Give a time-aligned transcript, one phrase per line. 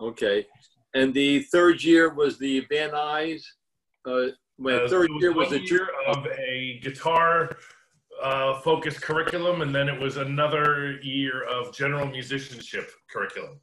[0.00, 0.46] Okay.
[0.94, 3.42] And the third year was the Van Nuys.
[4.06, 4.28] Uh,
[4.58, 7.56] my Uh, third it was year was a year of a guitar
[8.22, 13.60] uh, focused curriculum, and then it was another year of general musicianship curriculum.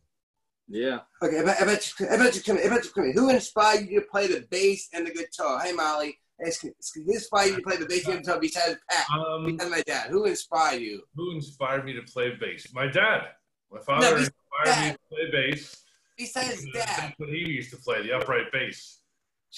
[0.68, 1.00] Yeah.
[1.22, 3.12] Okay, I bet, I bet, you, I bet you come, I bet you come.
[3.12, 5.60] Who inspired you to play the bass and the guitar?
[5.62, 9.06] Hey, Molly, ask- ask- who inspired you to play the bass and guitar besides Pat?
[9.18, 11.04] Um, Besides my dad, who inspired you?
[11.16, 12.72] who inspired me to play bass?
[12.74, 13.28] My dad.
[13.72, 14.94] My father No, he's inspired me dad.
[14.94, 15.85] to play bass.
[16.18, 19.02] Besides because dad, what he used to play, the upright bass.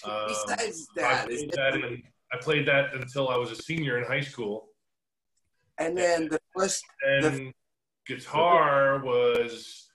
[0.04, 2.04] Um, besides I played that in-
[2.34, 4.68] I played that until I was a senior in high school.
[5.80, 7.54] and then the first, And
[8.06, 9.88] guitar was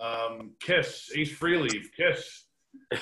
[0.00, 2.44] um, Kiss, Ace Frehley, Kiss.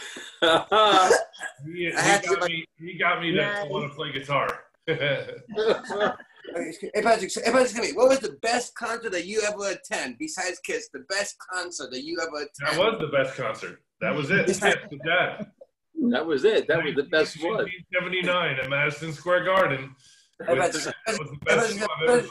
[1.66, 4.64] He, he I had to got me, he got me to want to play guitar.
[6.50, 10.16] okay, hey, Patrick, hey, Patrick, come what was the best concert that you ever attend
[10.18, 10.88] besides Kiss?
[10.92, 13.80] The best concert that you ever that was the best concert.
[14.00, 14.46] That was it.
[14.46, 15.46] Kiss with Dad.
[16.10, 16.66] that was it.
[16.68, 17.64] That was the best one.
[17.92, 19.94] 1979 at Madison Square Garden.
[20.46, 22.28] Hey, Patrick, that was the hey, best Patrick, show I've ever-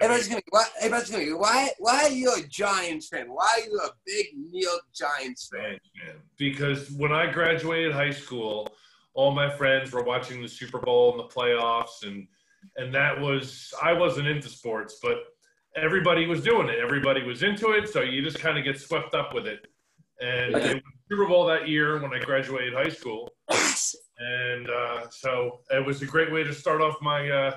[0.00, 0.44] Hey, Patrick.
[0.50, 3.26] Why, hey, Patrick, why, why are you a Giants fan?
[3.28, 5.78] Why are you a big Neil Giants fan?
[6.04, 6.14] Man.
[6.36, 8.68] Because when I graduated high school,
[9.14, 12.28] all my friends were watching the Super Bowl and the playoffs, and
[12.76, 15.18] and that was I wasn't into sports, but
[15.76, 16.78] everybody was doing it.
[16.78, 19.66] Everybody was into it, so you just kind of get swept up with it.
[20.20, 20.70] And Okay.
[20.70, 23.30] it was Super Bowl that year when I graduated high school,
[24.18, 27.56] and uh, so it was a great way to start off my uh,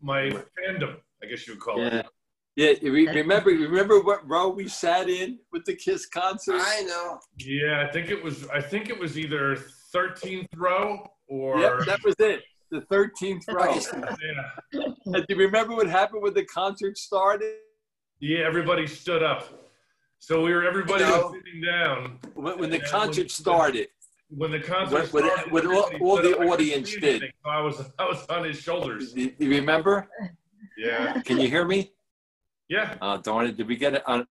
[0.00, 1.98] my fandom, I guess you would call Yeah.
[2.00, 2.06] it.
[2.56, 2.72] Yeah.
[2.82, 6.56] you Remember, remember what row we sat in with the Kiss concert?
[6.60, 7.18] I know.
[7.38, 8.48] Yeah, I think it was.
[8.48, 9.56] I think it was either
[9.94, 11.60] 13th row or.
[11.60, 12.42] Yep, that was it.
[12.70, 13.74] The 13th row.
[13.74, 14.82] yeah.
[15.06, 17.54] And do you remember what happened when the concert started?
[18.20, 19.42] Yeah, everybody stood up.
[20.18, 21.22] So we were everybody You know.
[21.28, 23.88] was sitting down When, when the And when- concert started.
[24.28, 25.52] when the concert When- when- started.
[25.52, 26.46] when all- all the up.
[26.52, 27.08] Audience see did.
[27.22, 29.12] anything, so I was I was on his shoulders.
[29.14, 30.08] Do you remember?
[30.76, 31.92] Yeah, Can you hear me?
[32.68, 33.56] yeah, Oh, darn it.
[33.56, 34.26] Did we get it on?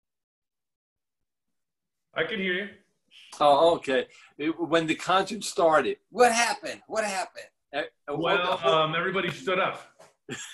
[2.13, 2.69] I can hear you.
[3.39, 4.07] Oh, okay.
[4.37, 5.97] It- when the concert started.
[6.11, 6.81] What happened?
[6.87, 7.47] What happened?
[7.73, 9.81] Eh, Well, um, everybody stood up.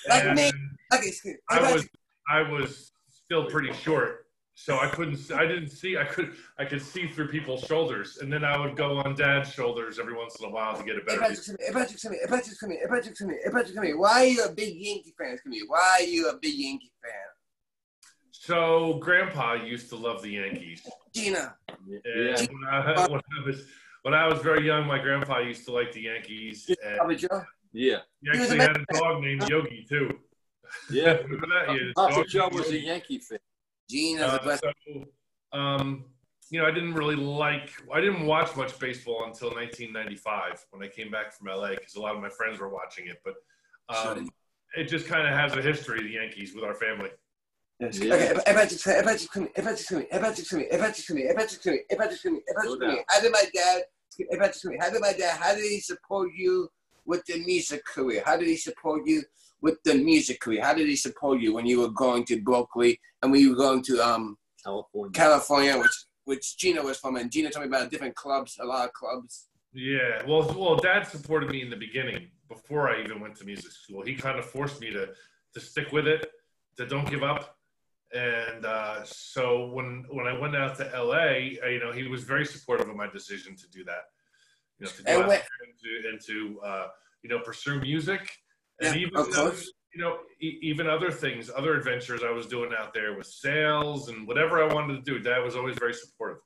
[0.10, 0.52] Like And me.
[0.94, 1.88] Okay, excuse- hey, I was
[2.30, 5.18] I was still pretty short, so I couldn't.
[5.18, 5.98] see- I didn't see.
[5.98, 6.36] I could.
[6.58, 10.14] I could see through people's shoulders, and then I would go on Dad's shoulders every
[10.16, 11.20] once in a while to get a better.
[11.20, 11.68] Patrick, come here.
[11.68, 12.22] Hey, Patrick, come here.
[12.22, 12.88] Hey, Patrick, come here.
[12.90, 13.40] Patrick, come here.
[13.52, 13.98] Patrick, come here.
[13.98, 15.38] Why are you a big Yankee fan?
[15.44, 15.66] Come here.
[15.68, 17.12] Why are you a big Yankee fan?
[18.32, 20.88] So Grandpa used to love the Yankees.
[21.14, 21.56] Gina.
[21.68, 22.36] And Yeah.
[22.46, 23.66] when, I, when I was
[24.06, 27.42] when I was very young, my grandpa used to like the Yankees, and Joe.
[27.74, 27.98] Yeah.
[28.22, 30.12] he He actually had a dog named Yogi too.
[30.92, 31.14] Yeah.
[31.24, 31.70] Remember that?
[31.70, 33.40] He had a Papa Joe named was a Yankee fan.
[33.90, 34.64] Gina's Uh, the best.
[34.64, 36.06] so, um,
[36.52, 37.72] you know, I didn't really like.
[37.92, 42.00] I didn't watch much baseball until 1995 when I came back from LA because a
[42.00, 43.20] lot of my friends were watching it.
[43.26, 43.34] But
[43.90, 44.30] um,
[44.78, 47.10] it just kind of has a history, the Yankees, with our family.
[47.80, 47.98] Yes.
[47.98, 48.14] Yeah.
[48.14, 49.52] Okay, hey, Patrick, hey, Patrick, come here.
[49.56, 50.08] Hey, Patrick, come here.
[50.12, 50.68] Hey, Patrick, come here.
[50.70, 51.28] Hey, Patrick, come here.
[51.28, 51.86] Hey, Patrick, come here.
[51.90, 52.44] Hey, Patrick, come here.
[52.48, 53.06] Hey, Patrick, come here.
[53.10, 53.84] How did my dad?
[54.18, 54.82] Hey, Patrick, come here.
[54.82, 55.38] How did my dad?
[55.40, 56.70] How did he support you
[57.06, 58.24] with the music career?
[58.26, 59.24] How did he support you
[59.62, 60.64] with the music career?
[60.64, 63.56] How did he support you when you were going to Berklee and when you were
[63.56, 65.12] going to um California.
[65.14, 68.86] California, which which Gina was from, and Gina told me about different clubs, a lot
[68.86, 69.48] of clubs.
[69.74, 73.72] Yeah, well, well, Dad supported me in the beginning before I even went to music
[73.72, 74.02] school.
[74.02, 75.10] He kind of forced me to
[75.54, 76.32] to stick with it,
[76.78, 77.55] to don't give up.
[78.16, 82.24] And uh, so when when I went out to LA, uh, you know, he was
[82.24, 84.04] very supportive of my decision to do that.
[84.80, 86.88] You know, to go And out and to, and to uh,
[87.24, 88.22] you know pursue music,
[88.82, 89.70] and Yeah, even of course.
[89.94, 94.08] you know e- even other things, other adventures I was doing out there with sales
[94.08, 95.20] and whatever I wanted to do.
[95.20, 96.38] Dad was always very supportive.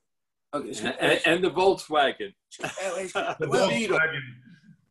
[0.56, 2.34] Okay, so, And, and, and the Volkswagen.
[2.58, 4.22] The well, Volkswagen.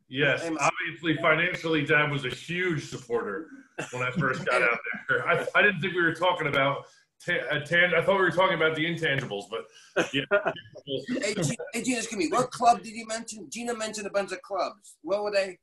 [0.08, 3.48] Yes, Hey, obviously, financially, Dad was a huge supporter
[3.92, 5.28] when I first got out there.
[5.28, 6.86] I, I didn't think we were talking about
[7.24, 9.66] ta- uh, tan- I thought we were talking about the intangibles, but
[10.14, 10.22] yeah.
[10.86, 12.28] hey, Gina, hey, Gina, excuse me.
[12.28, 13.48] What club did you mention?
[13.50, 14.96] Gina mentioned a bunch of clubs.
[15.02, 15.58] What were they?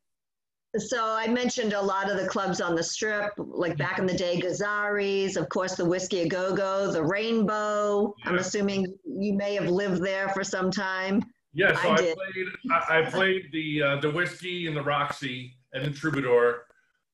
[0.77, 4.13] So I mentioned a lot of the clubs on the strip, like back in the
[4.13, 8.13] day, Gazzari's, of course, the Whiskey a Go Go, the Rainbow.
[8.25, 11.24] I'm assuming you may have lived there for some time.
[11.56, 12.48] Yeah, so I I, played.
[12.69, 16.66] I, I played the uh, the whiskey and the Roxy and the Troubadour.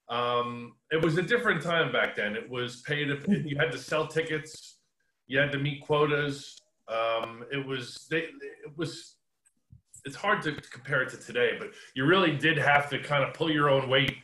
[0.09, 2.35] Um, it was a different time back then.
[2.35, 3.07] It was paid.
[3.27, 4.77] You had to sell tickets.
[5.27, 6.59] You had to meet quotas.
[6.87, 8.07] Um, it was.
[8.09, 8.17] They,
[8.65, 9.15] it was.
[10.05, 13.35] It's hard to compare it to today, but you really did have to kind of
[13.35, 14.17] pull your own weight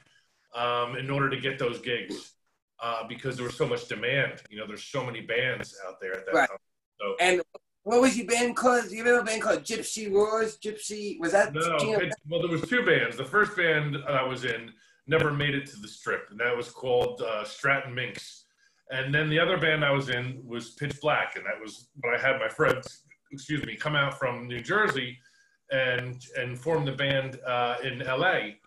[0.56, 2.34] um, in order to get those gigs
[2.82, 4.42] uh, because there was so much demand.
[4.50, 6.50] You know, there's so many bands out there at that Right.
[6.50, 6.58] time.
[7.00, 7.42] So And
[7.88, 8.92] What was your band called?
[8.92, 10.58] You remember a band called Gypsy Wars?
[10.58, 11.54] Gypsy was that?
[11.54, 13.16] No, it, well, there was two bands.
[13.16, 14.74] The first band I was in
[15.08, 18.44] never made it to the strip, and that was called uh, Stratton Minx.
[18.92, 22.14] And then the other band I was in was Pitch Black, and that was when
[22.14, 25.18] I had my friends, excuse me, come out from New Jersey
[25.72, 28.58] and and form the band uh, in LA.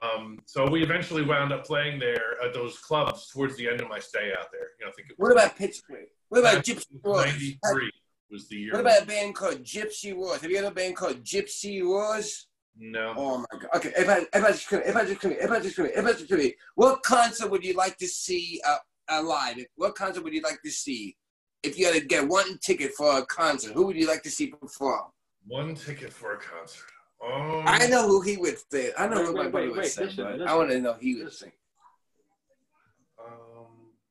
[0.00, 3.90] Um, so we eventually wound up playing there at those clubs towards the end of
[3.90, 4.68] my stay out there.
[4.80, 6.06] You know, I think What about Pittsburgh?
[6.30, 7.26] What about Gypsy Wars?
[7.26, 7.90] '93
[8.32, 8.72] was the year.
[8.72, 10.40] What about a band called Gypsy Wars?
[10.40, 12.46] Have you heard of a band called Gypsy Wars?
[12.76, 13.14] no?
[13.16, 13.68] Oh my god.
[13.76, 15.86] Okay, if I if I just come if I just come if I just come
[15.86, 16.40] if I just come
[16.74, 18.78] what concert would you like to see uh,
[19.10, 19.58] uh, live?
[19.76, 21.16] What concert would you like to see?
[21.62, 24.30] If you had to get one ticket for a concert, who would you like to
[24.30, 25.10] see perform?
[25.46, 26.88] One ticket for a concert.
[27.24, 28.90] Um, I know who he would say.
[28.98, 30.04] I know Wait, who my wait, brother wait, would say.
[30.06, 30.48] listen, listen.
[30.48, 31.52] I want to know who he would sing.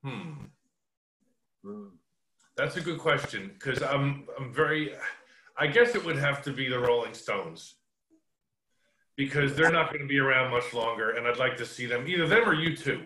[0.05, 0.47] Um,
[1.63, 1.87] hmm.
[2.61, 4.93] That's a good question because I'm I'm very.
[5.57, 7.73] I guess it would have to be the Rolling Stones
[9.17, 12.07] because they're not going to be around much longer, and I'd like to see them
[12.07, 13.01] either them or you two.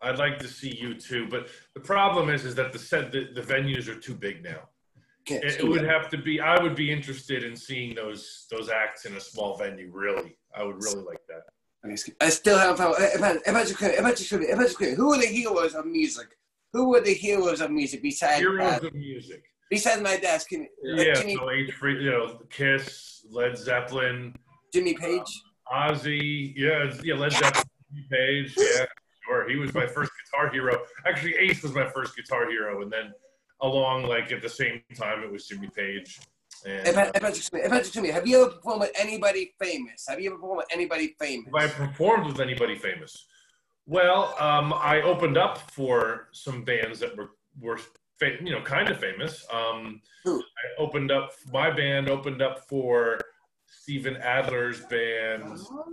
[0.00, 3.28] I'd like to see you too, but the problem is is that the set the,
[3.34, 4.60] the venues are too big now.
[5.26, 6.40] It, it would have to be.
[6.40, 9.90] I would be interested in seeing those those acts in a small venue.
[9.92, 11.42] Really, I would really like that.
[12.22, 12.80] I still have.
[12.80, 15.12] If I, if I just come, if I just come, if I just come, who
[15.12, 16.28] are the heroes of music?
[16.74, 19.44] Who were the heroes of music besides Heroes uh, of music.
[19.70, 21.72] besides my desk, Can you, Yeah, Jimmy, so H.
[21.72, 24.34] Free, you know, Kiss, Led Zeppelin,
[24.72, 25.42] Jimmy Page.
[25.72, 28.86] Ozzy, yeah, yeah, Led Zeppelin, Jimmy Page, yeah,
[29.24, 29.48] sure.
[29.48, 30.82] He was my first guitar hero.
[31.06, 33.12] Actually, Ace was my first guitar hero, and then
[33.62, 36.18] along like at the same time, it was Jimmy Page.
[36.66, 38.80] And If I, uh, if I just come, if I just have you ever performed
[38.80, 40.06] with anybody famous?
[40.08, 41.46] Have you ever performed with anybody famous?
[41.56, 43.26] have I performed with anybody famous?
[43.86, 47.78] Well, um, I opened up for some bands that were were
[48.18, 49.44] fa- you know kind of famous.
[49.52, 50.40] Um, I
[50.78, 53.18] opened up my band opened up for
[53.66, 55.84] Steven Adler's band, who was Ah.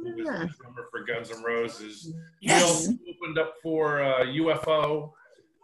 [0.45, 2.13] the drummer for Guns N' Roses.
[2.41, 2.87] Yes.
[2.87, 5.11] We also opened up for uh, UFO.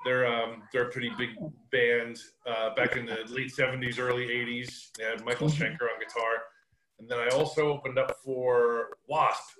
[0.04, 1.30] They're um, they're a pretty big
[1.72, 4.92] band uh, back in the late '70s, early '80s.
[4.98, 6.44] They had Michael Schenker on guitar,
[7.00, 9.54] and then I also opened up for Wasp.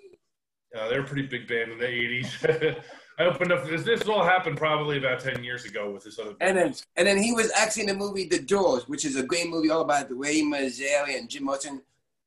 [0.76, 2.82] Uh, they're a pretty big band in the '80s.
[3.20, 3.66] I opened up.
[3.66, 6.36] This this all happened probably about ten years ago with this other.
[6.42, 9.24] And then, and then he was actually in the movie The Doors, which is a
[9.24, 11.82] great movie all about Ray Manzarek and Jim Morrison.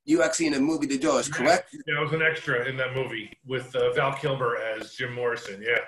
[0.04, 1.76] You actually in the movie The Doors, correct?
[1.86, 5.62] Yeah, I was an extra in that movie with uh, Val Kilmer as Jim Morrison.
[5.62, 5.78] Yeah.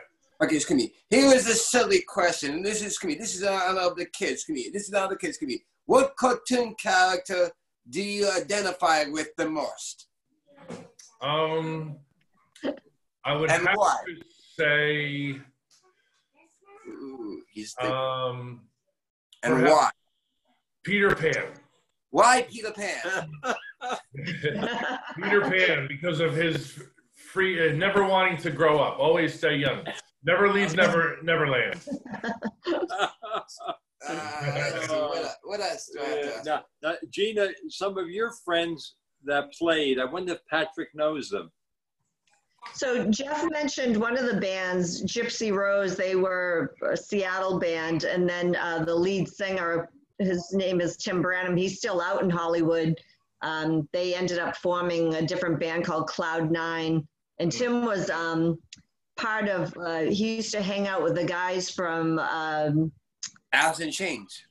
[0.42, 0.92] Okay, excuse me.
[1.08, 3.18] Here is a silly question, and this is excuse me.
[3.18, 4.44] This is all of the kids.
[4.48, 4.70] me.
[4.72, 5.40] This is all the kids.
[5.40, 5.64] me.
[5.86, 7.50] What cartoon character
[7.88, 10.08] do you identify with the most?
[11.20, 11.96] Um,
[13.24, 13.96] I would And have why?
[14.06, 14.24] to
[14.58, 15.40] say.
[16.88, 18.62] Ooh, he's the, Um,
[19.42, 19.90] and why?
[20.82, 21.46] Peter Pan.
[22.10, 23.30] Why Peter Pan?
[25.16, 26.78] Peter Pan, because of his
[27.14, 29.84] free, uh, never wanting to grow up, always stay young,
[30.24, 31.80] never leave, never, Neverland.
[32.66, 33.08] Uh,
[34.08, 36.42] what, a, what a Yeah.
[36.44, 41.50] Now, now, Gina, some of your friends that played, I wonder if Patrick knows them.
[42.74, 45.96] So Jeff mentioned one of the bands, Gypsy Rose.
[45.96, 51.20] They were a Seattle band, and then uh, the lead singer, his name is Tim
[51.20, 51.56] Branham.
[51.56, 52.98] He's still out in Hollywood.
[53.42, 57.06] Um, they ended up forming a different band called Cloud Nine,
[57.38, 58.58] and Tim was um,
[59.16, 59.76] part of.
[59.76, 62.92] Uh, he used to hang out with the guys from um,
[63.52, 64.44] Alice in Chains.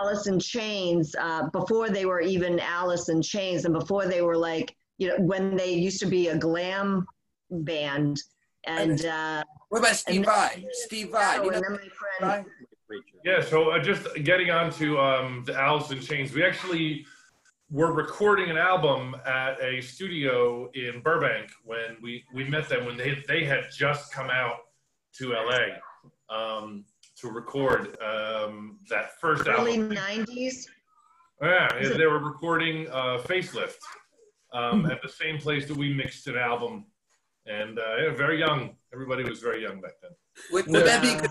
[0.00, 4.36] Alice in Chains uh, before they were even Alice in Chains, and before they were
[4.36, 7.06] like you know when they used to be a glam
[7.50, 8.20] band.
[8.66, 10.66] And uh, What about Steve And Vai?
[10.72, 11.36] Steve Vai.
[11.36, 11.78] You know my
[12.20, 12.46] friend
[13.24, 17.06] Yeah, so uh, just getting on to um, the Alice in Chains, we actually
[17.70, 22.96] were recording an album at a studio in Burbank when we, we met them when
[22.96, 24.56] they, they had just come out
[25.18, 26.84] to LA um,
[27.20, 29.96] to record um, that first early album.
[29.96, 30.66] '90s.
[31.42, 33.78] Yeah, yeah, they were recording uh, Facelift
[34.52, 36.86] um, at the same place that we mixed an album.
[37.48, 38.76] And uh, yeah, very young.
[38.92, 40.10] Everybody was very young back then.
[40.52, 41.20] Would, would that be Yeah.
[41.22, 41.30] good?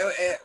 [0.00, 0.36] Uh, uh,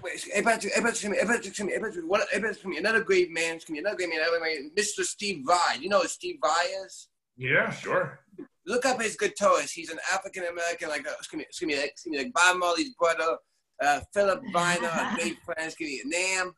[2.80, 5.04] another great man, another great man, another great man, Mr.
[5.04, 5.78] Steve Vai.
[5.80, 7.10] You know who Steve Vai is?
[7.38, 8.20] Yeah, sure.
[8.66, 9.72] Look up his guitarist.
[9.72, 12.58] He's an African American, like, uh, excuse me, excuse me, like, excuse me, like Bob
[12.58, 13.38] Marley's brother,
[13.84, 16.54] uh, Philip Bynoe, a great friend, excuse me, Nam.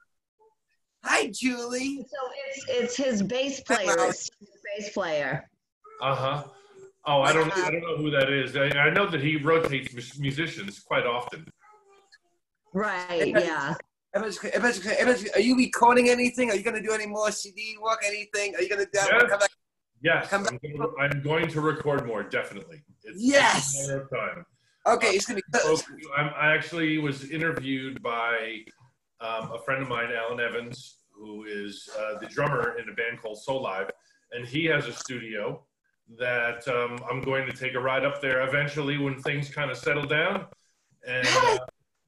[1.03, 2.05] Hi, Julie.
[2.09, 3.93] So it's it's his bass player.
[3.99, 5.49] It's his bass player.
[6.01, 6.43] Uh huh.
[7.07, 7.55] Oh, I don't.
[7.55, 8.55] I don't know who that is.
[8.55, 11.45] I, I know that he rotates musicians quite often.
[12.73, 13.27] Right.
[13.27, 13.75] Yeah.
[14.15, 16.49] Are you recording anything?
[16.49, 17.99] Are you going to do any more CD work?
[18.05, 18.55] Anything?
[18.55, 18.99] Are you going to do?
[18.99, 19.29] Yes.
[19.29, 19.49] Come back?
[20.01, 22.21] Yes, Come I'm, gonna, I'm going to record more.
[22.21, 22.83] Definitely.
[23.03, 23.73] It's Yes!
[23.73, 24.45] just a matter of time.
[24.87, 26.03] Okay, it's going to So, be.
[26.15, 28.59] I'm, I actually was interviewed by
[29.19, 33.21] um, a friend of mine, Alan Evans, who is uh, the drummer in a band
[33.21, 33.89] called Soulive,
[34.31, 35.63] and he has a studio
[36.17, 39.77] that um, I'm going to take a ride up there eventually when things kind of
[39.77, 40.45] settle down,
[41.07, 41.57] and uh,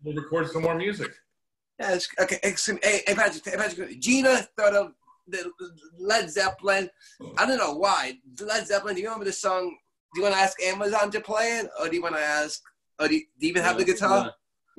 [0.04, 1.14] we'll record some more music.
[1.80, 2.84] Yeah, it's, okay, excellent.
[2.84, 4.94] Hey, hey, Patrick, hey, Patrick, Gina thought of
[5.28, 5.52] the
[6.00, 6.90] Led Zeppelin.
[7.38, 8.18] I don't know why.
[8.40, 9.78] Led Zeppelin, do you remember the song?
[10.14, 11.70] Do you want to ask Amazon to play it?
[11.80, 12.62] Or do you want to ask,
[13.00, 14.34] or do you, do you even have the guitar?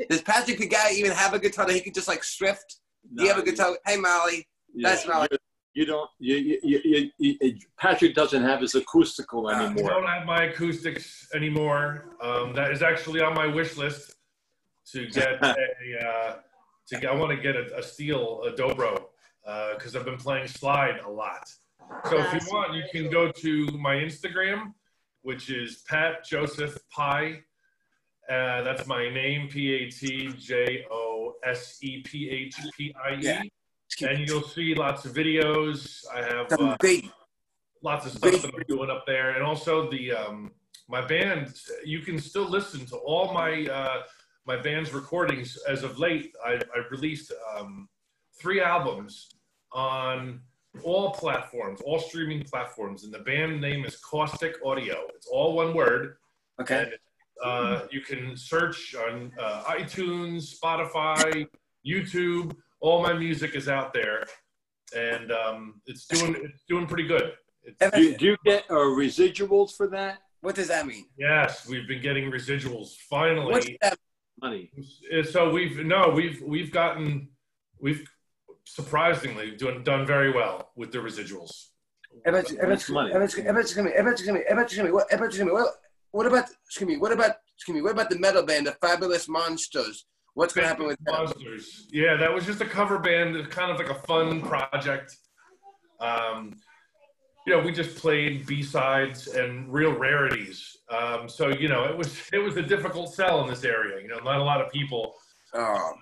[0.09, 2.81] Does Patrick the guy even have a guitar that he could just like shrift?
[3.15, 3.77] Do you have a guitar?
[3.87, 4.47] Hey, Molly.
[4.75, 5.29] That's Molly.
[5.75, 6.11] You, you don't.
[6.19, 9.91] You, you, you, you, you, Patrick doesn't have his acoustical anymore.
[9.91, 12.17] I don't have my acoustics anymore.
[12.21, 14.15] Um, that is actually on my wish list
[14.93, 15.55] to get a.
[16.03, 16.37] Uh,
[16.89, 19.05] to get, I want to get a, a steel a dobro
[19.75, 21.49] because I've been playing slide a lot.
[22.11, 24.75] So if you want, you can go to my Instagram,
[25.23, 27.41] which is Pat Joseph Pie.
[28.29, 33.15] Uh, that's my name, P A T J O S E P H P I
[33.21, 33.43] Yeah.
[33.43, 33.53] E.
[34.03, 36.05] And you'll see lots of videos.
[36.15, 36.77] I have uh,
[37.83, 40.53] lots of stuff that I'm doing up there, and also the um,
[40.89, 41.55] my band.
[41.85, 44.03] You can still listen to all my uh,
[44.47, 46.35] my band's recordings as of late.
[46.45, 47.89] I, I released um,
[48.41, 49.31] three albums
[49.73, 50.41] on
[50.85, 54.97] all platforms, all streaming platforms, and the band name is Caustic Audio.
[55.15, 56.19] It's all one word,
[56.61, 56.83] Okay.
[56.83, 56.93] and
[57.45, 61.47] uh, you can search on uh, iTunes, Spotify,
[61.87, 62.55] YouTube.
[62.81, 64.25] All my music is out there,
[64.97, 67.33] and um, it's doing it's doing pretty good.
[67.63, 70.19] It's, Do you, do you get uh, residuals for that?
[70.41, 71.07] What does that mean?
[71.19, 73.53] yes, we've been getting residuals finally.
[73.53, 73.99] What's that?
[74.41, 74.71] Money.
[75.13, 77.29] Uh, So we've no, we've we've gotten
[77.81, 78.07] we've
[78.65, 81.69] surprisingly done done very well with the residuals.
[86.11, 89.29] What about, excuse me, what about, excuse me, what about the metal band, the Fabulous
[89.29, 90.07] Monsters?
[90.39, 91.33] What's going to happen with them?
[91.91, 95.17] Yeah, that was just a cover band, kind of like a fun project.
[95.99, 96.55] Um,
[97.45, 100.77] you know, we just played B sides and real rarities.
[100.97, 104.01] Um, so you know, it was it was a difficult sell in this area.
[104.01, 105.13] You know, not a lot of people
[105.55, 105.93] Oh,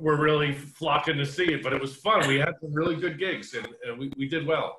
[0.00, 2.28] were really flocking to see it, but it was fun.
[2.28, 4.76] We had some really good gigs, and, and we, we did well.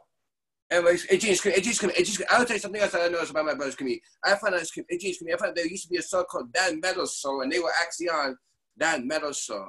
[0.72, 2.56] anyways, hey, Gene, excuse me, hey, Gene, excuse me, hey, Gene, excuse me, I'll tell
[2.56, 4.00] you something else that I noticed about my brothers, me.
[4.24, 5.98] I found out, excuse me, hey, Gene, excuse me, I found there used to be
[5.98, 8.38] a song called That Metal Show, and they were actually on
[8.78, 9.68] That Metal Show.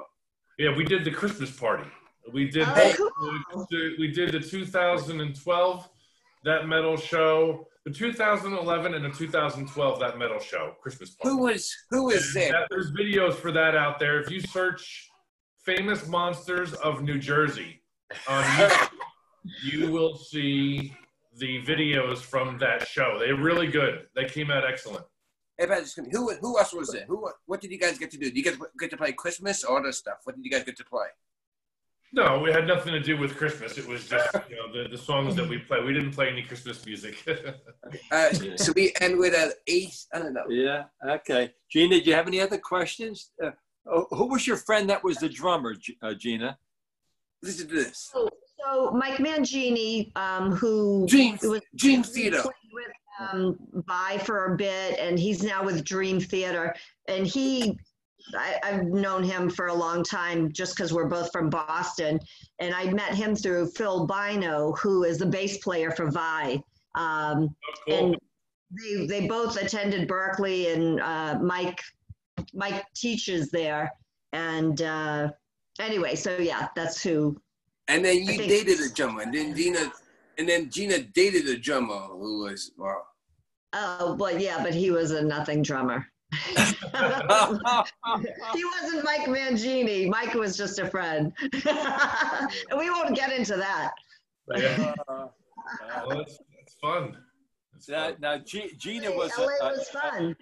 [0.57, 1.89] Yeah, we did the Christmas party.
[2.31, 2.73] We did Oh,
[3.51, 5.89] the, the- we did the 2012
[6.45, 11.29] that metal show, the 2011 and the 2012 that metal show Christmas party.
[11.35, 12.51] Who was, who was And there?
[12.51, 14.19] that- there's videos for that out there.
[14.21, 15.09] If you search
[15.65, 17.81] "famous monsters of New Jersey"
[18.27, 18.89] on YouTube,
[19.63, 20.93] you will see
[21.37, 23.17] the videos from that show.
[23.19, 24.07] They're really good.
[24.15, 25.05] They came out excellent.
[25.57, 27.05] Hey, Patrick, excuse me, who, who else was there?
[27.07, 28.25] Who, what did you guys get to do?
[28.25, 30.17] Did you guys get to play Christmas or other stuff?
[30.23, 31.07] What did you guys get to play?
[32.15, 33.77] No, we had nothing to do with Christmas.
[33.77, 35.81] It was just you know the, the songs that we play.
[35.83, 37.15] We didn't play any Christmas music.
[38.11, 40.07] Uh, so we end with an ace.
[40.13, 40.45] I don't know.
[40.49, 40.85] Yeah.
[41.07, 41.53] Okay.
[41.69, 43.31] Gina, do you have any other questions?
[43.43, 43.51] Uh,
[43.85, 46.57] oh, who was your friend that was the drummer, G- uh, Gina?
[47.43, 48.09] Listen to this.
[48.13, 48.29] So,
[48.63, 52.41] so Mike Mangini, um, who Dream, was Gene he Theater.
[52.41, 52.62] played with
[53.31, 56.75] um, Vai for a bit, and he's now with Dream Theater.
[57.07, 57.77] And he,
[58.37, 62.19] I, I've known him for a long time just because we're both from Boston.
[62.59, 66.61] And I met him through Phil Bynoe, who is the bass player for Vai.
[66.95, 67.49] Um, Oh,
[67.87, 67.95] cool.
[67.97, 68.17] and
[68.71, 71.81] they, they both attended Berklee, and uh, Mike
[72.53, 73.91] Mike teaches there.
[74.31, 75.31] And uh,
[75.79, 77.39] anyway, so yeah, that's who.
[77.87, 79.91] And then you dated a drummer, and then Gina,
[80.37, 83.07] and then Gina dated a drummer who was well.
[83.73, 86.07] Oh, well, yeah, but he was a nothing drummer.
[86.33, 86.55] he
[88.65, 90.07] wasn't Mike Mangini.
[90.09, 91.31] Mike was just a friend.
[91.41, 91.61] and
[92.77, 93.91] we won't get into that.
[94.55, 94.93] Yeah.
[95.07, 95.27] Uh,
[96.05, 97.17] Well, that's, that's fun.
[97.71, 98.15] That's now, fun.
[98.19, 100.35] now, G- Gina Hey, was LA uh, was fun.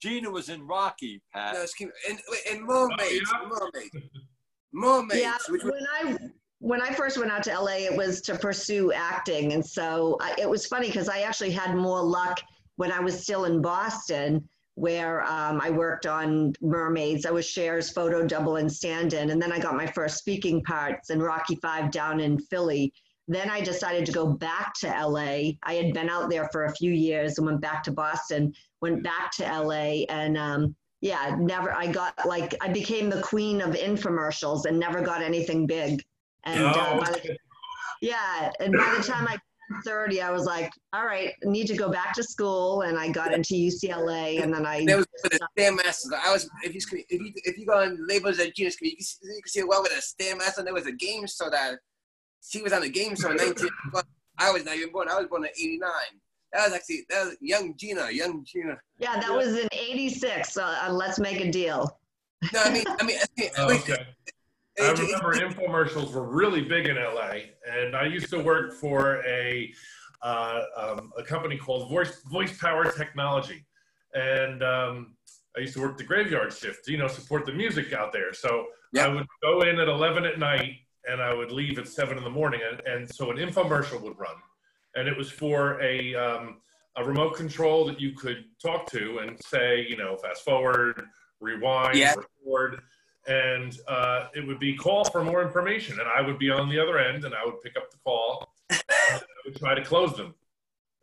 [0.00, 1.54] Gina was in Rocky, Pat.
[1.54, 2.18] No, excuse me, and,
[2.50, 3.48] and mermaids, Oh, yeah?
[3.48, 3.90] mermaids,
[4.72, 5.20] mermaids.
[5.20, 6.16] yeah, which was, when I
[6.58, 10.34] when I first went out to LA, it was to pursue acting, and so I,
[10.38, 12.40] it was funny because I actually had more luck
[12.76, 17.26] when I was still in Boston, where um, I worked on Mermaids.
[17.26, 21.10] I was Cher's photo double and stand-in, and then I got my first speaking parts
[21.10, 22.92] in Rocky Five down in Philly.
[23.28, 25.52] Then I decided to go back to LA.
[25.62, 28.52] I had been out there for a few years and went back to Boston.
[28.80, 31.72] Went back to LA and um, yeah, never.
[31.72, 36.02] I got like I became the queen of infomercials and never got anything big.
[36.44, 37.36] And uh, Oh, by the,
[38.00, 39.38] yeah, and by the time I
[39.84, 43.10] 30, I was like, all right, I need to go back to school, and I
[43.10, 46.12] got into UCLA, and then I There was with a Stairmaster.
[46.24, 49.04] I was if you if you if you go on labels at Genius, you can
[49.04, 50.58] see, you can see a well with a Stairmaster.
[50.58, 51.78] And there was a game store that
[52.42, 53.68] she was on the game store in 19.
[54.38, 55.08] I was not even born.
[55.08, 55.90] I was born in '89.
[56.52, 58.76] That was actually that was young Gina, young Gina.
[58.98, 60.52] yeah, that was in '86.
[60.52, 61.98] So uh, let's make a deal.
[62.52, 63.18] No, I mean I mean.
[63.18, 64.06] I mean Oh, okay.
[64.80, 67.32] I remember infomercials were really big in LA,
[67.70, 69.72] and I used to work for a
[70.22, 73.64] uh, um, a company called Voice Voice Power Technology,
[74.14, 75.14] and um,
[75.56, 78.32] I used to work the graveyard shift, you know, support the music out there.
[78.32, 79.06] So Yeah.
[79.06, 80.76] I would go in at 11 at night,
[81.06, 84.18] and I would leave at seven in the morning, and, and so an infomercial would
[84.18, 84.36] run,
[84.94, 86.60] and it was for a um,
[86.96, 91.02] a remote control that you could talk to and say, you know, fast forward,
[91.40, 92.14] rewind, Yeah.
[92.14, 92.80] record
[93.28, 96.78] and uh, it would be call for more information and i would be on the
[96.78, 100.16] other end and i would pick up the call and i would try to close
[100.16, 100.34] them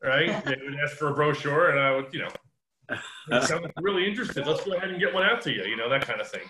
[0.03, 2.29] right they would ask for a brochure and i would you know
[3.31, 5.77] you sound like really interested let's go ahead and get one out to you you
[5.77, 6.41] know that kind of thing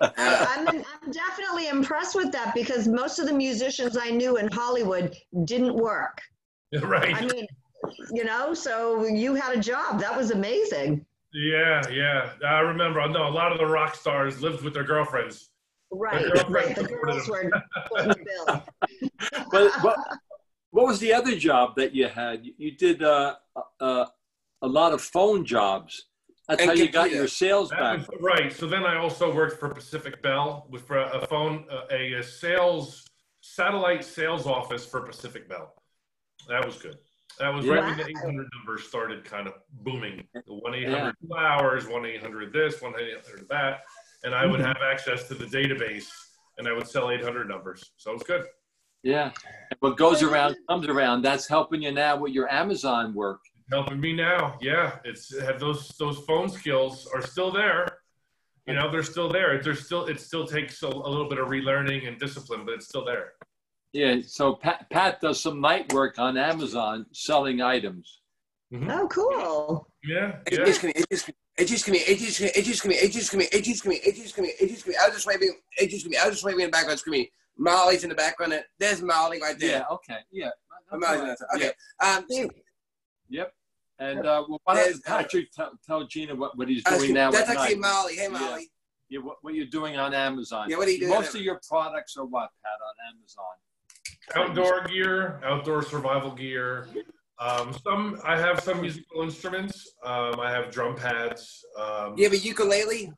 [0.00, 5.14] I'm, I'm definitely impressed with that because most of the musicians I knew in Hollywood
[5.44, 6.20] didn't work.
[6.82, 7.46] right I mean,
[8.12, 10.00] you know, so you had a job.
[10.00, 11.04] That was amazing.
[11.34, 14.84] Yeah yeah i remember I know a lot of the rock stars lived with their
[14.84, 15.48] girlfriends
[15.94, 16.76] Right, girlfriend right.
[16.76, 17.50] The girls were
[17.90, 18.62] footing the bill.
[19.52, 19.98] But what,
[20.70, 22.46] what was the other job that you had?
[22.46, 23.34] You- You did uh,
[23.78, 24.06] uh,
[24.62, 26.06] a lot of phone jobs.
[26.48, 27.98] That's And how you got your sales That back.
[27.98, 28.50] was, right.
[28.50, 33.06] So then I also worked for Pacific Bell with for a phone, a, a sales
[33.42, 35.74] satellite sales office for Pacific Bell.
[36.48, 36.96] That was good.
[37.38, 40.26] That was right when the 800 numbers started kind of booming.
[40.34, 43.80] The 1 800 two hours, 1 800 this, 1 800 that.
[44.24, 44.66] And I would Mhm.
[44.66, 46.08] have access to the database
[46.58, 47.92] and I would sell 800 numbers.
[47.96, 48.46] So it was good.
[49.02, 49.32] Yeah.
[49.70, 51.22] And what goes around comes around.
[51.22, 53.40] That's helping you now with your Amazon work.
[53.70, 54.58] Helping me now.
[54.60, 54.98] Yeah.
[55.04, 57.98] It's have those, those phone skills are still there.
[58.66, 59.60] You know, they're still there.
[59.60, 62.86] There's still, it still takes a, a little bit of relearning and discipline, but it's
[62.86, 63.32] still there.
[63.92, 64.16] Yeah.
[64.26, 68.20] So Pat, Pat does some night work on Amazon selling items.
[68.88, 69.86] Oh, cool.
[70.02, 70.36] Yeah.
[70.46, 70.64] It Yeah.
[70.64, 73.40] just come it just it just come it just it just come it just come
[73.42, 76.04] it just come it just come it just come I was just waving it just
[76.06, 77.26] come I was just waving in the background screaming
[77.58, 79.80] Molly's in the background there's Molly right there.
[79.80, 79.84] Yeah.
[79.90, 80.18] Okay.
[80.32, 80.48] Yeah.
[80.90, 81.72] Molly's in the- Okay.
[82.00, 82.26] Um
[83.28, 83.52] Yep.
[83.98, 86.96] And uh, well, why don't There's, uh, Patrick tell, tell Gina what, what he's uh,
[86.98, 87.88] doing now that's at actually night?
[87.92, 88.16] Molly.
[88.16, 88.70] Hey Molly.
[89.10, 90.70] Yeah, what, what you're doing on Amazon.
[90.70, 93.44] Yeah, what are you doing Most of your products are what, Pat, on Amazon?
[94.34, 96.88] Outdoor gear, outdoor survival gear.
[97.38, 99.94] Um, some I have some musical instruments.
[100.04, 101.64] Um, I have drum pads.
[101.78, 103.12] Um, You have a ukulele?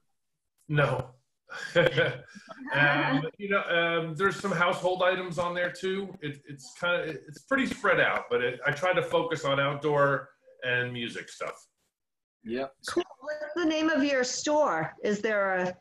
[0.68, 1.11] No.
[1.77, 6.16] um, you know, um, there's some household items on there too.
[6.20, 9.61] It, it's kind of it's pretty spread out, but it, I try to focus on
[9.61, 10.31] outdoor
[10.64, 11.55] and music stuff.
[12.44, 12.73] Yep.
[12.88, 13.05] Cool.
[13.20, 14.92] What's the name of your store?
[15.03, 15.77] Is there a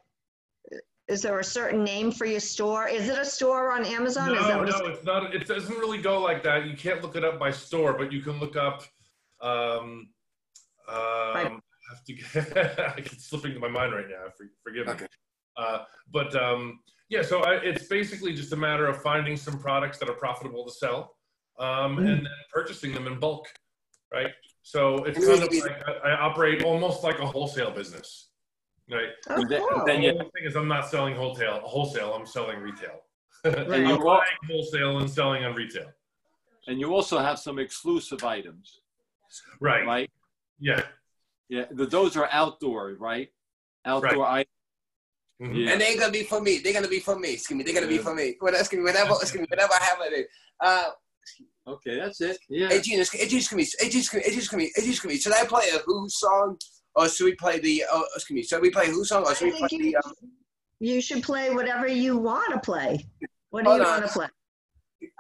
[1.14, 2.88] is there a certain name for your store?
[2.88, 4.34] Is it a store on Amazon?
[4.36, 5.36] is that No, what it's- no, it's not.
[5.36, 6.66] It doesn't really go like that.
[6.66, 8.84] You can't look it up by store, but you can look up.
[9.40, 10.10] Um,
[10.90, 10.96] um,
[11.36, 12.14] I have to.
[12.98, 14.26] it's slipping to my mind right now.
[14.64, 14.94] Forgive me.
[14.94, 15.08] Okay.
[15.56, 20.00] Uh, but um, yeah, so I, it's basically just a matter of finding some products
[20.00, 21.16] that are profitable to sell,
[21.60, 23.46] um, and then purchasing them in bulk,
[24.12, 24.32] right?
[24.64, 28.30] So it's kind of like I, I operate almost like a wholesale business,
[28.92, 29.10] right?
[29.30, 29.80] Oh, And then- cool.
[29.80, 31.60] and then The you- only thing is, I'm not selling wholesale.
[31.64, 33.00] Wholesale, I'm selling retail.
[33.46, 35.92] And I'm you buying wholesale and selling on retail.
[36.68, 38.80] and you also have some exclusive items,
[39.60, 39.86] Right.
[39.86, 40.12] right?
[40.60, 40.82] Yeah.
[41.50, 43.30] Yeah, th- those are outdoor, right?
[43.86, 44.50] Outdoor items.
[45.42, 45.56] Mhm.
[45.66, 45.72] Yeah.
[45.72, 46.60] And they're gonna be for me.
[46.60, 47.34] They're gonna be for me.
[47.34, 47.64] Excuse me.
[47.66, 48.38] They're gonna be for me.
[48.40, 50.28] Whatever, excuse me, whenever, excuse me, whenever I have it.
[50.62, 50.90] Uh,
[51.66, 52.38] Okay, that's it.
[52.50, 52.68] Yeah.
[52.70, 53.64] hey, Gina, it just me.
[53.64, 54.22] It just me.
[54.22, 54.72] It just me.
[54.76, 55.18] It just me.
[55.18, 56.58] Should I play a Who song,
[56.96, 57.84] or should we play the?
[57.92, 58.44] Uh, excuse me.
[58.44, 59.90] Should we play a Who song, or should we play think the?
[59.90, 60.14] you, Um,
[60.80, 63.06] you should play whatever you want to play.
[63.50, 64.28] What do Hold you want to play?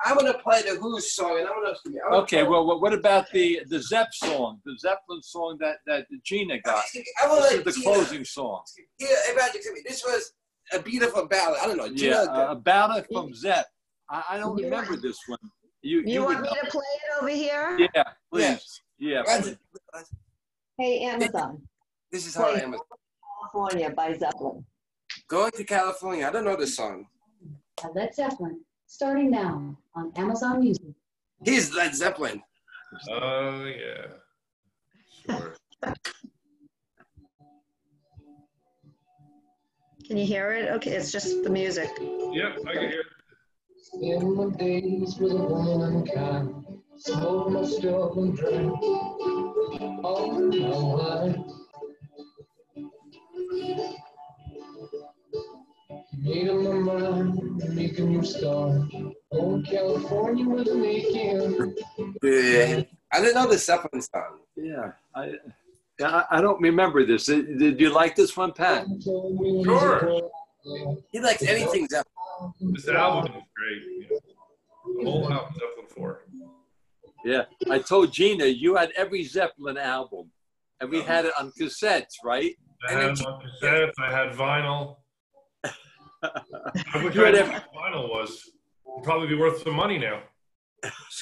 [0.05, 1.75] I'm gonna play the Who's song, and I'm gonna.
[1.85, 5.77] I'm gonna Okay, well, what what about the the Zepp song, the Zeppelin song that
[5.87, 6.83] that Gina got?
[7.21, 8.61] I will This is the Gina- closing song.
[8.99, 9.81] Yeah, imagine me.
[9.85, 10.33] This was
[10.71, 11.59] a beautiful ballad.
[11.61, 11.89] I don't know.
[11.93, 13.65] Gina, Yeah, uh, about it from Zepp.
[14.09, 15.39] I, I don't You remember want- this one.
[15.81, 17.77] You You, you want would me to play it over here?
[17.93, 18.81] Yeah, please.
[18.99, 19.23] Yeah.
[19.25, 19.57] That's-
[20.77, 21.61] Hey, Amazon,
[22.11, 22.61] This is how I Play.
[22.63, 22.75] am.
[23.51, 24.65] California by Zeppelin.
[25.27, 26.27] Going to California.
[26.27, 27.05] I don't know this song.
[27.81, 30.85] by Led Zeppelin, starting now on Amazon Music.
[31.43, 32.41] He's Led Zeppelin.
[33.09, 34.07] Oh yeah.
[35.25, 35.55] Sure.
[40.07, 40.69] Can you hear it?
[40.71, 41.89] Okay, it's just the music.
[41.99, 43.03] Yep, I can hear.
[44.01, 44.35] In
[47.09, 48.73] my days with a woman unkind, smoke my stuff and drink
[50.03, 51.35] all my life.
[56.19, 58.81] Made up my mind to make a new start.
[59.31, 61.79] Going California with a weekend.
[62.21, 62.83] Yeah.
[63.11, 64.39] I didn't know the Zeppelin song.
[64.55, 65.33] Yeah, I,
[66.01, 67.25] I, I don't remember this.
[67.25, 68.87] Did, did you like this one, Pat?
[69.03, 70.21] Sure.
[71.11, 72.73] He likes anything Zeppelin.
[72.73, 74.09] This album is great.
[74.09, 74.17] Yeah.
[74.97, 76.22] The whole album, Zeppelin 4.
[77.23, 80.29] Yeah, I told Gina you had every Zeppelin album,
[80.79, 82.55] and we had it on cassettes, right?
[82.89, 84.97] I had it on cassettes, I had vinyl.
[85.63, 88.49] I wish You I had every- vinyl was.
[88.95, 90.21] It'd probably be worth some money now.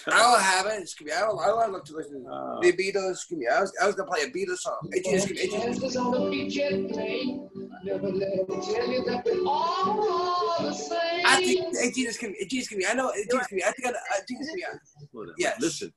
[0.08, 0.82] I don't have it.
[0.82, 1.13] Excuse me.
[1.15, 1.39] I don't.
[1.39, 3.12] I don't love to listen to Uh, the Beatles.
[3.12, 3.47] Excuse me.
[3.47, 3.71] I was.
[3.82, 4.78] I was gonna play a Beatles song.
[4.91, 5.47] Hey, Gina, excuse me.
[5.47, 6.00] Hey, Gina.
[6.02, 7.39] On the beach at play.
[7.84, 11.26] Never let them tell you that we're all the same.
[11.26, 11.76] I think.
[11.78, 12.38] Hey, Gina, excuse me.
[12.39, 12.86] Hey, Gina, excuse me.
[12.89, 13.12] I know.
[13.13, 13.63] Hey, Gina, excuse me.
[13.67, 13.88] I think.
[13.88, 14.63] I, I Gina, excuse me.
[14.63, 14.78] I-
[15.12, 15.36] whatever.
[15.38, 15.60] Yes.
[15.62, 15.93] Listen.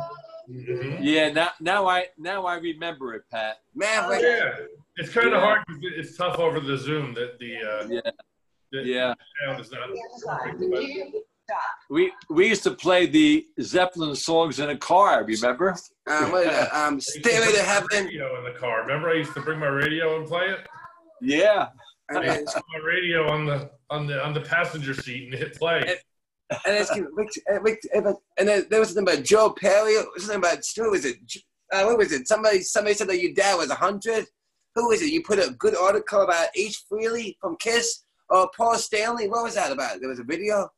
[0.50, 0.98] Mhm.
[1.02, 3.62] Yeah, now now I now I remember it, Pat.
[3.74, 4.56] Man, Oh, like, Yeah,
[4.98, 5.40] it's kind of Yeah.
[5.40, 5.66] hard.
[5.68, 8.12] 'cause it- It's tough over the Zoom that the, uh, Yeah,
[8.72, 9.14] the yeah.
[9.46, 9.90] sound is not
[10.26, 11.16] perfect.
[11.90, 15.24] We we used to play the Zeppelin songs in a car.
[15.24, 15.76] Remember?
[16.08, 16.74] um, what is that?
[16.74, 18.06] Um, I used to Stairway to Heaven.
[18.06, 18.82] Radio in the car.
[18.82, 20.68] Remember, I used to bring my radio and play it.
[21.22, 21.70] Yeah.
[22.10, 25.56] And then, Put my radio on the on the on the passenger seat and hit
[25.58, 26.00] play.
[26.66, 27.30] And then, Rick,
[27.62, 29.96] Rick, uh, and then there was something about Joe Perry.
[30.18, 31.18] Something about who was it?
[31.72, 32.28] Uh, what was it?
[32.28, 34.26] Somebody somebody said that your dad was a hundred.
[34.76, 35.12] Who is it?
[35.12, 39.28] You put a good article about Ace Frehley from Kiss or Paul Stanley.
[39.30, 40.00] What was that about?
[40.00, 40.70] There was a video.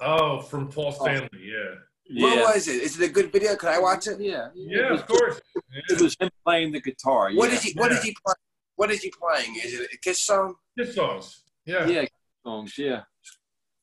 [0.00, 1.28] Oh, from Paul Stanley.
[1.38, 2.22] Yeah.
[2.22, 2.42] What Yeah.
[2.42, 2.82] was it?
[2.82, 3.56] Is it a good video?
[3.56, 4.20] Can I watch it?
[4.20, 4.48] Yeah.
[4.54, 5.40] Yeah, It was, of course.
[5.88, 7.30] It was him playing the guitar.
[7.32, 7.56] What yeah.
[7.56, 7.72] is he?
[7.74, 8.04] What is Yeah.
[8.04, 8.36] he playing?
[8.76, 9.56] What is he playing?
[9.64, 10.56] Is it a Kiss song?
[10.78, 11.44] Kiss songs.
[11.64, 11.86] Yeah.
[11.86, 12.04] Yeah,
[12.44, 12.76] songs.
[12.76, 13.02] Yeah.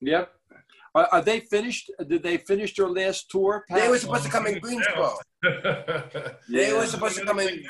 [0.02, 0.32] Yep.
[0.94, 1.90] Are, are they finished?
[2.08, 3.64] Did they finish their last tour?
[3.70, 3.80] Pat?
[3.82, 5.16] They were supposed to come in Greensboro.
[6.50, 7.64] They were supposed to come in.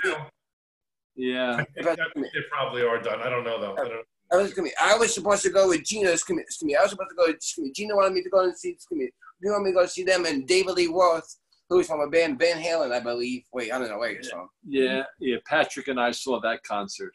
[1.16, 1.58] Yeah.
[1.58, 3.22] I think that- they probably are done.
[3.22, 3.74] I don't know though.
[3.74, 6.10] I don't, I was gonna be, I was supposed to go with Gina.
[6.10, 6.76] Excuse me, excuse me.
[6.76, 7.26] I was supposed to go.
[7.26, 7.72] Excuse me.
[7.74, 8.70] Gina wanted me to go and see.
[8.70, 9.10] Excuse me.
[9.42, 11.36] You want me to go see them and David Lee Roth,
[11.70, 13.44] who's from a band Van Halen, I believe.
[13.54, 14.50] Wait, I don't know where he's from.
[14.66, 15.04] Yeah.
[15.20, 15.38] Yeah.
[15.46, 17.12] Patrick and I saw that concert.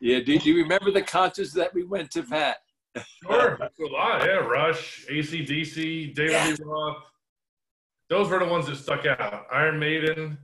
[0.00, 0.20] Yeah.
[0.20, 2.56] Do, do you remember the concerts that we went to, Pat?
[3.22, 4.24] Sure, that's a lot.
[4.24, 6.46] Yeah, Rush, ACDC, David Yeah.
[6.48, 7.02] Lee Roth.
[8.08, 9.46] Those were the ones that stuck out.
[9.52, 10.38] Iron Maiden.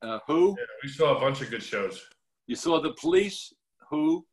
[0.00, 0.56] Uh, who?
[0.58, 2.04] Yeah, we saw a bunch of good shows.
[2.46, 3.52] You saw the police?
[3.90, 4.24] Who?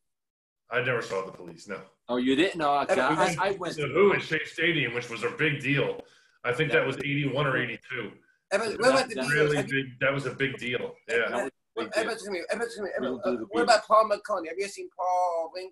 [0.72, 1.68] I never saw the Police.
[1.68, 2.58] No, Oh, you didn't?
[2.58, 2.96] No, okay.
[2.96, 3.76] We I, I went.
[3.76, 6.00] the Who at Shea Stadium, which was a big deal.
[6.44, 8.12] I think that was '81 or '82.
[8.52, 9.30] Evan, what about the That Beatles?
[9.34, 9.86] Really Have big.
[10.00, 10.94] That was a big deal.
[11.08, 11.16] Yeah.
[11.30, 12.02] That was a big deal.
[12.04, 12.18] Evan.
[12.62, 12.88] Evan.
[12.98, 14.48] Evan, uh, what about Paul McCartney?
[14.50, 15.72] Have you ever seen Paul Ringo?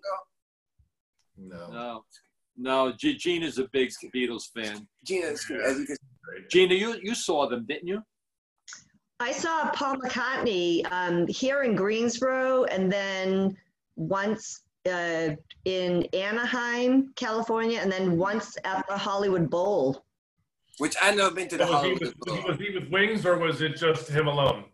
[1.38, 1.68] No.
[1.70, 2.04] No,
[2.56, 2.92] no.
[2.98, 4.86] G- Gina's a big Beatles fan.
[5.04, 5.26] Gina.
[5.28, 5.96] As you can,
[6.50, 8.02] Gina, you you saw them, didn't you?
[9.20, 13.56] I saw Paul McCartney um, here in Greensboro and then
[13.96, 15.30] once uh,
[15.64, 20.04] in Anaheim, California, and then once at the Hollywood Bowl.
[20.78, 22.00] which I never been to the Was he, Hollywood.
[22.00, 22.42] with, Bowl.
[22.48, 24.64] was he with Wings or was it just him alone?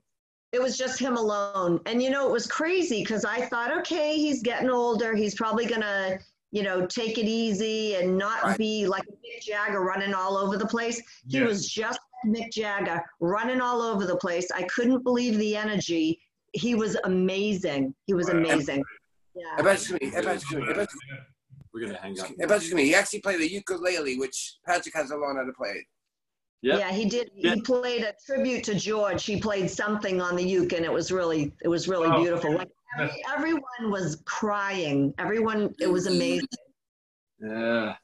[0.52, 1.80] It was just him alone.
[1.86, 5.16] And you know, it was crazy because I thought, okay, he's getting older.
[5.16, 6.18] He's probably going to,
[6.54, 8.56] you know, take it easy and not Right.
[8.56, 11.02] be like Mick Jagger running all over the place.
[11.28, 11.46] He Yeah.
[11.46, 14.48] was just Mick Jagger running all over the place.
[14.52, 16.22] I couldn't believe the energy.
[16.52, 17.92] He was amazing.
[18.06, 18.36] He was Right.
[18.36, 18.84] amazing.
[19.34, 19.56] Yeah.
[19.58, 20.12] Evan, excuse me.
[20.14, 20.84] Evan, excuse me.
[21.72, 22.30] We're gonna hang up.
[22.40, 22.84] Evan, excuse me.
[22.84, 25.84] He actually played the ukulele, which Patrick has a learn how to play it.
[26.62, 26.78] Yep.
[26.78, 27.32] Yeah, he did.
[27.34, 27.54] Yeah.
[27.56, 29.24] He played a tribute to George.
[29.26, 32.54] He played something on the uke, and it was really, it was really Oh, beautiful.
[32.54, 35.12] Like every, everyone was crying.
[35.18, 36.46] Everyone, it was amazing.
[37.40, 37.94] Yeah.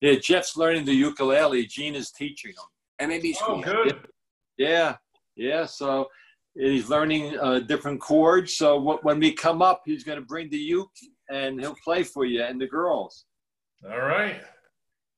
[0.00, 0.14] Yeah.
[0.22, 1.66] Jeff's learning the ukulele.
[1.66, 2.64] Gina's teaching him.
[2.98, 3.96] And maybe Oh, good.
[4.56, 4.96] Yeah.
[5.36, 5.66] Yeah.
[5.66, 6.08] So
[6.54, 8.54] he's learning uh, different chords.
[8.56, 10.90] So wh- when we come up, he's gonna bring the uke
[11.30, 13.24] and he'll play for you and the girls.
[13.88, 14.40] All right.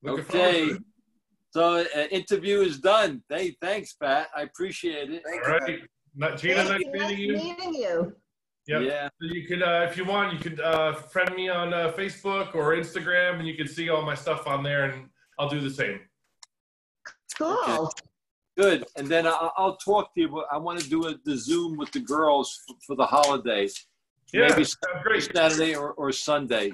[0.03, 0.67] Looking Okay.
[0.69, 0.85] to.
[1.53, 3.23] So uh, interview is done.
[3.29, 4.29] Hey, thanks, Pat.
[4.37, 5.23] I appreciate it.
[5.27, 5.59] Thank All you.
[5.61, 5.81] right.
[6.15, 6.93] Not, Gina, nice Thank you.
[6.93, 7.35] meeting you.
[7.37, 8.17] meeting you.
[8.71, 8.83] Yep.
[8.83, 9.09] Yeah.
[9.21, 12.55] So You could, uh, if you want, you could uh, friend me on uh, Facebook
[12.55, 15.09] or Instagram, and you can see all my stuff on there, and
[15.41, 15.99] I'll do the same.
[17.37, 17.91] Cool.
[18.57, 18.85] Good.
[18.97, 20.29] And then I'll, I'll talk to you.
[20.29, 23.87] But I want to do a, the Zoom with the girls for, for the holidays.
[24.33, 24.67] Yeah, Maybe
[25.03, 25.23] great.
[25.35, 26.73] Saturday or, or Sunday.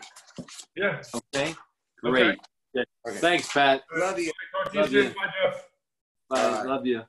[0.77, 1.03] Yeah.
[1.35, 1.55] Okay.
[2.03, 2.39] Great.
[2.77, 2.85] Okay.
[3.09, 3.17] Okay.
[3.19, 3.83] Thanks, Pat.
[3.97, 4.33] Love you.
[4.53, 5.05] Talk to you Love soon.
[5.07, 5.11] you.
[5.15, 5.65] Bye, Jeff.
[6.29, 6.51] Bye.
[6.51, 6.63] Bye.
[6.65, 7.03] Love you.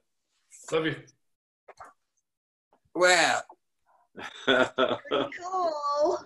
[0.72, 0.96] Love you.
[2.96, 3.44] Well,
[4.48, 6.18] Cool.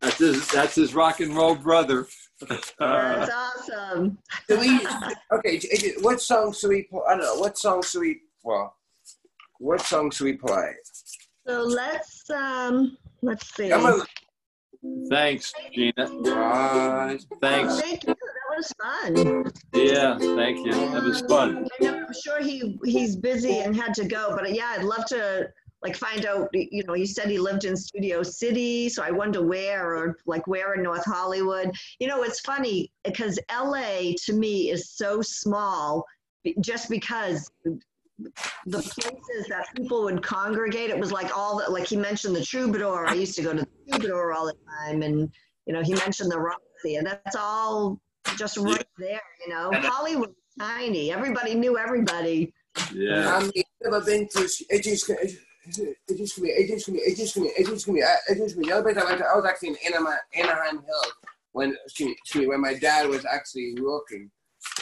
[0.00, 0.48] that's his.
[0.48, 2.06] That's his rock and roll brother.
[2.48, 4.18] That's awesome.
[4.48, 4.86] do we,
[5.32, 7.00] okay, j- j- what song should we play?
[7.08, 7.34] I don't know.
[7.40, 8.76] What song should we, well,
[9.58, 10.72] what song should we play?
[11.48, 13.72] So let's um let's see.
[13.72, 14.02] I'm
[15.10, 15.92] Thanks, Gina.
[16.04, 17.80] uh, Thanks.
[17.80, 18.14] Thank you.
[18.14, 19.52] That was fun.
[19.74, 20.72] Yeah, thank you.
[20.72, 21.66] That was fun.
[21.80, 25.04] I know, I'm sure he he's busy and had to go, but yeah, I'd love
[25.06, 25.48] to
[25.82, 26.48] like find out.
[26.52, 30.46] You know, you said he lived in Studio City, so I wonder where or like
[30.46, 31.70] where in North Hollywood.
[32.00, 36.04] You know, it's funny because LA to me is so small,
[36.60, 37.50] just because
[38.66, 40.90] the places that people would congregate.
[40.90, 43.06] It was like all the like he mentioned the Troubadour.
[43.06, 45.30] I used to go to the Troubadour all the time, and
[45.66, 48.00] you know he mentioned the Roxy, and that's all
[48.36, 49.20] just right there.
[49.46, 51.12] You know, Hollywood's tiny.
[51.12, 52.52] Everybody knew everybody.
[52.92, 53.36] Yeah.
[53.36, 54.86] I've never been to, it
[55.68, 57.84] just, it just for me, it just for me, it just for me, it just
[57.86, 58.68] for me, it just for me.
[58.68, 61.12] The other place I went to, I was actually in Anaheim, Anaheim Hills
[61.52, 64.30] when, excuse me, excuse me, when my dad was actually working.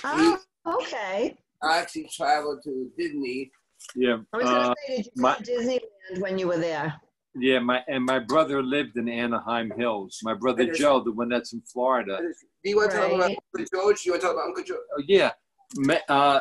[0.05, 1.37] Oh, okay.
[1.62, 3.51] I actually traveled to Disney.
[3.94, 4.18] Yeah.
[4.33, 6.94] I was gonna Uh, say, did you my- go to Disneyland when you were there?
[7.38, 7.59] yeah.
[7.59, 10.20] My and my brother lived in Anaheim Hills.
[10.22, 12.18] My brother Joe, the one that's in Florida.
[12.64, 13.38] Do you want to talk about Right.
[13.55, 14.03] Uncle George?
[14.03, 14.81] Do you want to talk about Uncle George?
[14.99, 15.33] Oh, yeah.
[15.74, 16.40] Ma- Uh,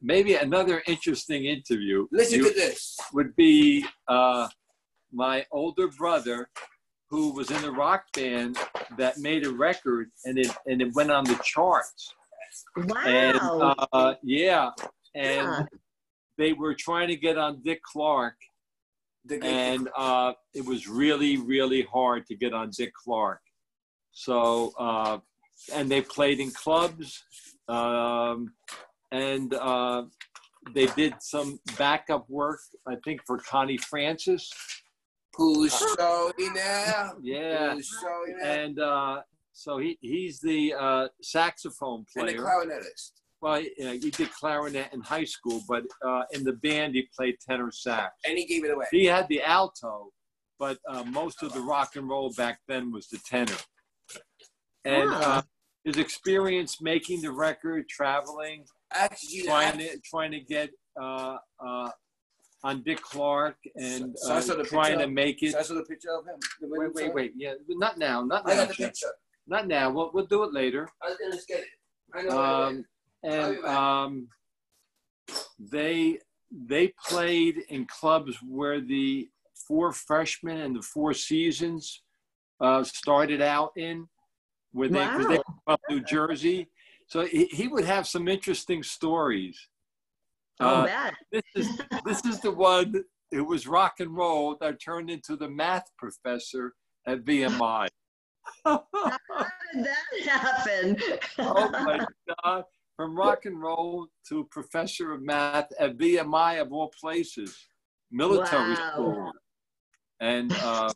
[0.00, 2.06] maybe another interesting interview.
[2.10, 2.98] Listen You- to this.
[3.12, 4.48] would be uh,
[5.12, 6.48] my older brother
[7.08, 8.58] who was in a rock band
[8.96, 12.14] that made a record and it and it went on the charts
[12.76, 13.74] and Wow.
[13.92, 14.70] uh, yeah
[15.14, 15.64] and Yeah.
[16.38, 18.36] they were trying to get on dick clark
[19.26, 23.42] The, and uh, it was really really hard to get on dick clark
[24.12, 25.18] so uh,
[25.74, 27.22] and they played in clubs
[27.68, 28.52] um,
[29.10, 30.02] and uh,
[30.74, 34.50] they did some backup work i think for connie francis
[35.36, 37.12] who's showing now?
[37.22, 38.50] yeah Who's showing now?
[38.50, 39.22] and uh,
[39.54, 42.44] so he, he's the uh, saxophone And the player.
[42.46, 43.12] clarinetist.
[43.40, 47.06] well, he, uh, he did clarinet in high school, but uh, in the band he
[47.16, 48.14] played tenor sax.
[48.26, 48.86] And he gave it away.
[48.90, 50.10] He had the alto,
[50.58, 53.56] but uh, most of the rock and roll back then was the tenor.
[54.84, 55.44] And uh, Ah.
[55.84, 61.90] His experience making the record, traveling, Actually, trying to trying to get uh, uh,
[62.64, 65.52] on Dick Clark, and So- so uh, trying to make it.
[65.52, 66.38] So I saw the picture of him.
[66.60, 67.32] Wait, wait, wait.
[67.36, 68.52] Yeah, not now, not now.
[68.52, 69.08] I got the picture.
[69.46, 69.90] Not now.
[69.90, 70.88] We'll, we'll do it later.
[71.02, 71.66] I was gonna get it.
[72.14, 72.38] I know.
[72.42, 72.84] Um,
[73.24, 74.28] and um,
[75.58, 76.18] they
[76.50, 79.28] they played in clubs where the
[79.66, 82.02] four freshmen and the four seasons
[82.60, 84.06] uh, started out in,
[84.72, 85.18] where they Wow.
[85.18, 86.68] were from New Jersey.
[87.06, 89.68] So he, he would have some interesting stories.
[90.60, 95.10] Oh, Uh, this is this is the one It was rock and roll that turned
[95.10, 96.74] into the math professor
[97.06, 97.88] at VMI.
[98.64, 98.84] How
[99.74, 100.96] did that happen?
[101.38, 102.00] oh my
[102.44, 102.64] God.
[102.96, 107.56] From rock and roll to professor of math at VMI of all places,
[108.10, 108.92] military Wow.
[108.92, 109.32] school.
[110.20, 110.92] And uh,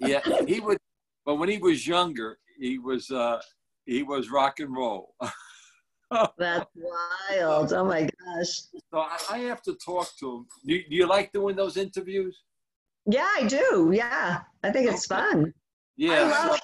[0.00, 0.78] yeah, he would,
[1.24, 3.40] but when he was younger, he was, uh,
[3.86, 5.14] he was rock and roll.
[6.38, 7.72] That's wild.
[7.72, 8.48] Oh my gosh.
[8.90, 10.46] So I, I have to talk to him.
[10.66, 12.38] Do, do you like doing those interviews?
[13.06, 13.90] Yeah, I do.
[13.94, 15.52] Yeah, I think it's fun.
[15.96, 16.12] Yeah.
[16.12, 16.60] I love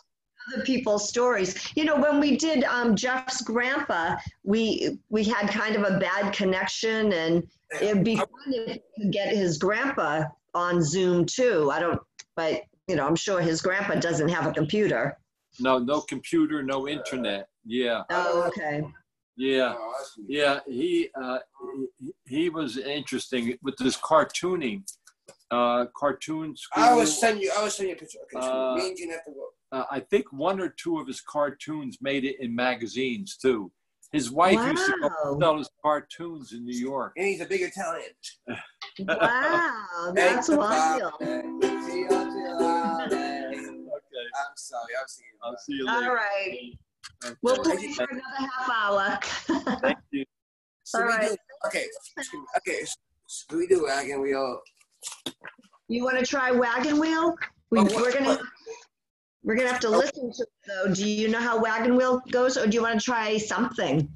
[0.54, 1.72] other people's stories.
[1.74, 6.32] You know, when we did um, Jeff's grandpa, we we had kind of a bad
[6.32, 7.42] connection, and
[7.80, 10.24] it'd be fun if we could get his grandpa
[10.54, 11.70] on Zoom too.
[11.72, 12.00] I don't,
[12.36, 15.18] but you know, I'm sure his grandpa doesn't have a computer.
[15.60, 17.48] No, no computer, no internet.
[17.64, 18.02] Yeah.
[18.10, 18.82] Oh, okay.
[19.36, 19.74] Yeah.
[19.76, 20.24] Oh, that's me.
[20.28, 21.38] Yeah, he uh,
[21.98, 24.82] he, he was interesting with this cartooning,
[25.50, 26.82] uh, cartoon school.
[26.82, 27.52] I was sending you.
[27.56, 28.18] I was sending you a picture.
[28.24, 29.50] Okay, Uh, me and Gene have to work.
[29.70, 33.70] uh, I think one or two of his cartoons made it in magazines too.
[34.10, 37.12] His wife used to sell his cartoons in New York.
[37.18, 38.10] And he's a big Italian.
[39.06, 41.12] Wow, that's wild.
[44.38, 44.92] I'm sorry.
[45.00, 45.38] I'm seeing you.
[45.42, 46.08] I'll see you later.
[46.08, 46.78] All right.
[47.24, 47.34] Okay.
[47.42, 49.18] We'll play for another half hour.
[49.80, 50.24] Thank you.
[50.84, 51.28] So All we right.
[51.28, 51.36] do.
[51.66, 51.84] Okay.
[52.56, 52.80] Okay.
[53.26, 54.60] So we do wagon wheel.
[55.88, 57.34] You want to try wagon wheel?
[57.70, 58.40] We, Oh, what- we're gonna what-
[59.44, 60.94] we're gonna have to listen to it though.
[60.94, 64.08] Do you know how wagon wheel goes, or do you want to try something?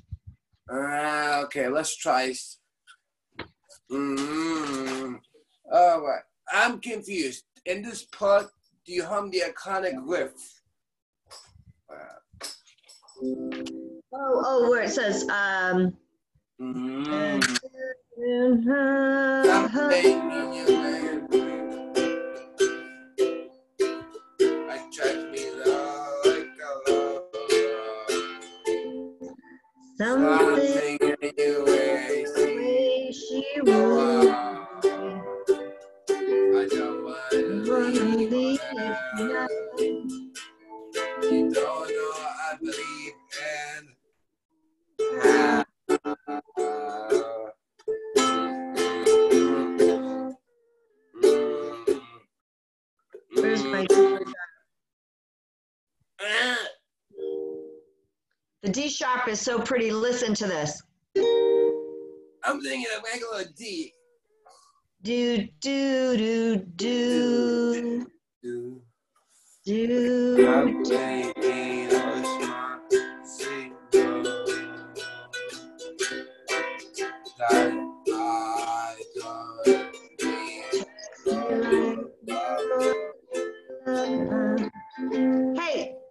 [0.73, 1.69] Uh, okay.
[1.69, 2.31] Let's try.
[2.31, 2.57] s-
[3.91, 5.21] Mm.
[5.71, 6.23] All right.
[6.51, 7.45] I'm confused.
[7.67, 8.47] In this part,
[8.85, 10.33] do you hum the iconic riff?
[14.15, 15.97] Oh, oh, where it says um,
[16.61, 17.43] Mm.
[29.99, 31.02] Something
[41.23, 43.95] You don't know I believe in.
[53.35, 53.87] Where's my
[58.63, 59.91] The D sharp is so pretty.
[59.91, 60.83] Listen to this.
[62.45, 63.93] I'm thinking of regular D.
[65.03, 68.07] Do do do do
[68.43, 68.82] Do.
[69.65, 69.85] Hey,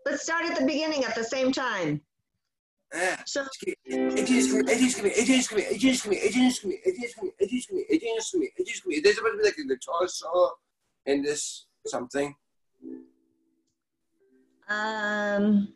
[0.05, 1.99] let's start at the beginning at the same time.
[2.93, 3.21] Yeah.
[3.25, 3.45] So.
[3.85, 4.07] There's
[9.17, 10.51] supposed to be like a guitar solo
[11.05, 12.33] and this something.
[14.71, 15.73] Um,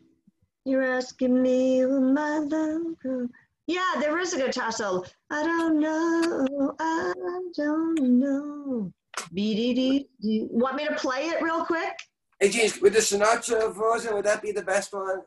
[0.64, 3.28] you're asking me what my love grew.
[3.66, 5.04] Yeah, there is a guitar solo.
[5.30, 6.74] I don't know.
[6.80, 7.12] I
[7.54, 8.92] don't know.
[9.34, 10.48] Be-dee-dee-dee.
[10.50, 11.92] Want me to play it real quick?
[12.40, 15.20] Agent with the Sinatra version, would that be the best one?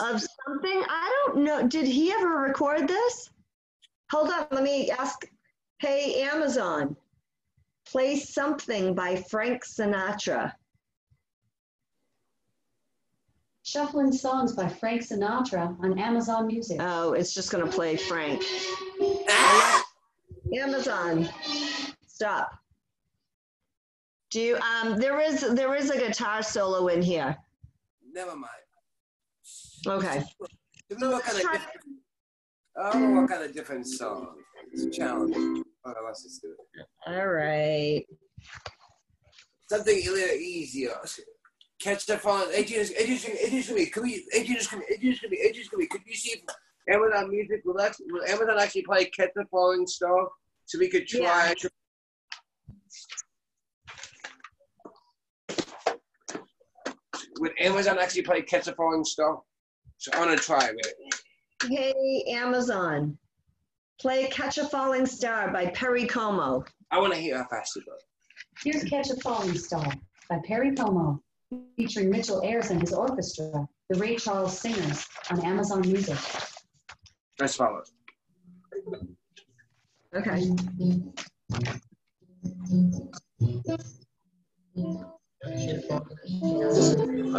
[0.00, 0.84] Of something?
[0.88, 1.66] I don't know.
[1.66, 3.30] Did he ever record this?
[4.10, 4.46] Hold on.
[4.50, 5.26] Let me ask.
[5.80, 6.96] Hey, Amazon,
[7.88, 10.52] play something by Frank Sinatra.
[13.64, 16.78] Shuffling songs by Frank Sinatra on Amazon Music.
[16.80, 18.42] Oh, it's just going to play Frank.
[20.54, 21.28] Amazon,
[22.06, 22.50] stop.
[24.30, 27.36] Do you, um, there is, there is a guitar solo in here.
[28.12, 28.46] Never mind.
[29.86, 30.24] Okay.
[30.88, 31.62] Do we know what kind of different,
[32.76, 34.34] I what kind of different song.
[34.72, 35.36] It's a challenge.
[35.84, 36.86] Oh, let's just do it.
[37.06, 38.04] All right.
[39.68, 40.94] Something a little easier.
[41.82, 42.46] Catch the phone.
[42.52, 47.60] Agent, agent, agent, can we, agent, agent, agent, agent, could you see if Amazon Music
[47.64, 50.28] will, act- will Amazon actually play Catch the Falling Star
[50.64, 51.52] so we could try?
[57.40, 59.40] Would Amazon actually play Catch the Falling Star?
[59.98, 61.14] So I'm gonna try it.
[61.68, 63.18] Hey, Amazon,
[64.00, 66.64] play Catch a Falling Star by Perry Como.
[66.92, 67.98] I want to hear how fast it goes.
[68.62, 69.92] Here's Catch a Falling Star
[70.28, 71.20] by Perry Como,
[71.76, 76.18] featuring Mitchell Ayres and his orchestra, the Ray Charles Singers on Amazon Music.
[77.38, 77.82] Let's follow.
[80.14, 80.50] Okay.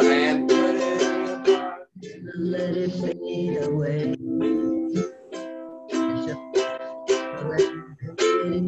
[0.06, 2.34] And put it in the.
[2.36, 4.14] Let it fade away.
[6.26, 6.40] Just
[8.46, 8.68] in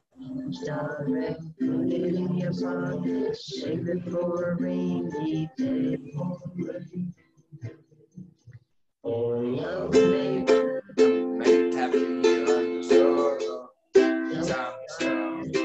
[0.21, 5.97] Direct, put it in your pocket, save it for a rainy day.
[9.01, 10.45] For love may
[10.97, 15.57] may have you on sorrow, time sound.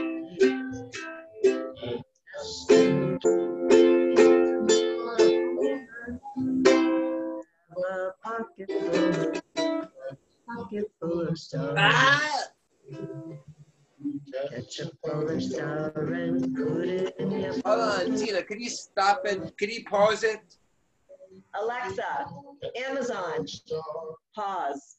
[8.25, 9.33] Pocket full,
[10.49, 11.77] pocket full of stars.
[11.79, 12.46] Ah!
[17.65, 18.17] Hold on.
[18.17, 18.43] Tina.
[18.43, 19.57] Could you stop it?
[19.59, 20.41] Could you pause it?
[21.61, 22.27] Alexa,
[22.89, 23.47] Amazon,
[24.35, 24.97] pause.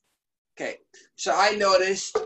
[0.59, 0.77] Okay.
[1.15, 2.17] So I noticed.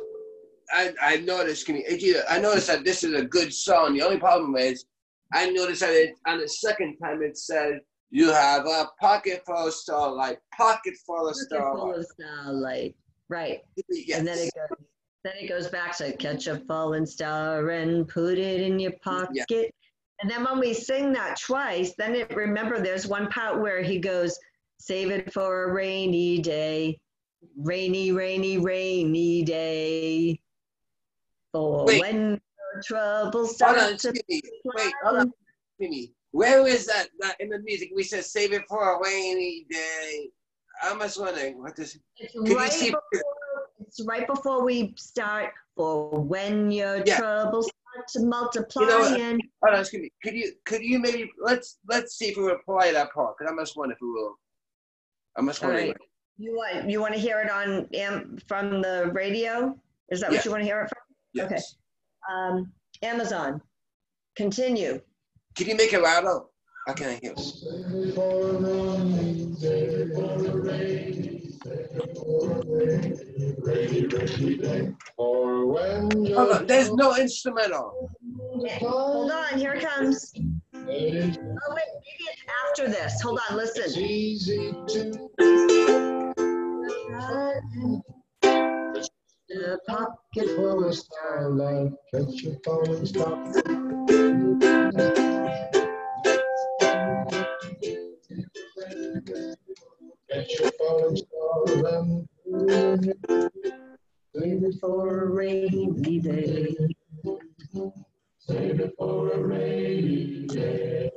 [0.74, 1.66] I, I noticed.
[1.66, 3.94] Can you, I noticed that this is a good song.
[3.94, 4.86] The only problem is,
[5.34, 9.68] I noticed that it, on the second time it said you have a pocket full
[9.68, 10.38] of starlight.
[10.56, 12.00] Pocket full of Pocket full starlight.
[12.00, 12.96] of starlight.
[13.30, 13.60] Right.
[13.90, 14.20] Yes.
[14.20, 14.78] And then it goes
[15.24, 19.74] then it goes back to catch a falling star and put it in your pocket.
[20.22, 24.00] And then when we sing that twice, then it remember there's one part where he
[24.00, 24.38] goes,
[24.80, 27.00] save it for a rainy day.
[27.58, 30.40] Rainy, rainy, rainy day.
[31.52, 32.02] For Wait.
[32.02, 34.42] when your troubles Hold start on, to Skinny.
[34.64, 35.34] Wait, hold on.
[36.32, 37.92] Where is that, that in the music?
[37.94, 40.30] We said save it for a rainy day.
[40.84, 41.98] I'm just wondering what this.
[42.18, 43.24] It's right, see- before,
[43.92, 45.52] it's right before we start.
[45.76, 47.18] For when your Yeah.
[47.18, 48.84] troubles start to multiply.
[48.86, 49.20] what?
[49.20, 50.12] and Hold on, Skinny.
[50.24, 53.52] Could you could you maybe let's let's see if we will play that part because
[53.52, 54.36] I'm just wondering if we will.
[55.38, 55.90] I'm just All wondering.
[55.90, 55.98] right.
[56.38, 59.78] You want you want to hear it on am, from the radio?
[60.10, 60.38] Is that Yeah.
[60.38, 61.04] what you want to hear it from?
[61.34, 61.52] Yes.
[61.52, 61.62] Okay.
[62.34, 63.62] Um, Amazon.
[64.36, 65.02] Continue.
[65.56, 66.40] Can you make it louder?
[66.88, 67.36] I can't hear.
[72.32, 74.94] Rainy rainy day.
[75.18, 76.66] For when Hold on.
[76.66, 78.10] There's no instrumental.
[78.80, 80.32] Hold on, here it comes.
[80.36, 80.40] Oh
[80.80, 83.22] wait, maybe it's after this.
[83.22, 84.02] Hold on, listen.
[84.02, 85.30] easy to
[89.50, 93.91] The pop- get full of starlight, catch your falling star.
[100.32, 100.46] Save
[104.64, 106.76] it For a rainy day.
[108.40, 111.12] Save it for a rainy day.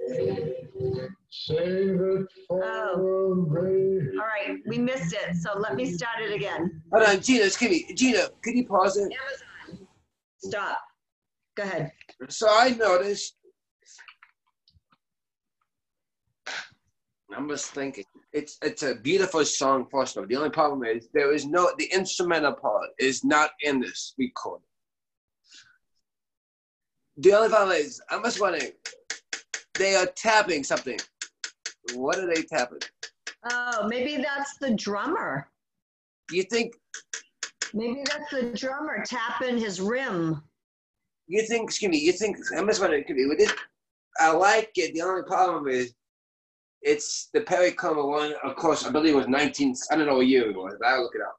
[1.31, 3.33] Save it for Oh.
[3.33, 4.19] a rainy.
[4.19, 6.83] All right, we missed it, so let me start it again.
[6.93, 7.45] Hold on, Gina.
[7.45, 7.95] excuse me.
[7.95, 9.13] Gina, could you pause it?
[9.13, 9.87] Amazon.
[10.39, 10.79] Stop.
[11.57, 11.93] Go ahead.
[12.29, 13.37] So I noticed.
[17.37, 18.05] I'm just thinking.
[18.35, 20.27] It's it's a beautiful song, first of all.
[20.27, 24.67] The only problem is there is no the instrumental part is not in this recording.
[27.17, 28.73] The only problem is I'm just wondering.
[29.75, 30.99] They are tapping something.
[31.95, 32.81] What are they tapping?
[33.51, 35.49] Oh, maybe that's the drummer.
[36.33, 36.75] You think
[37.73, 40.43] Maybe that's the drummer tapping his rim.
[41.27, 43.55] you think excuse me, you think I'm just wondering could be with
[44.19, 44.95] I like it.
[44.95, 45.95] The only problem is
[46.85, 50.17] it's the Perry Como one, of course, I believe it was 19, I don't know
[50.17, 51.37] what year it was, but I'll look it up.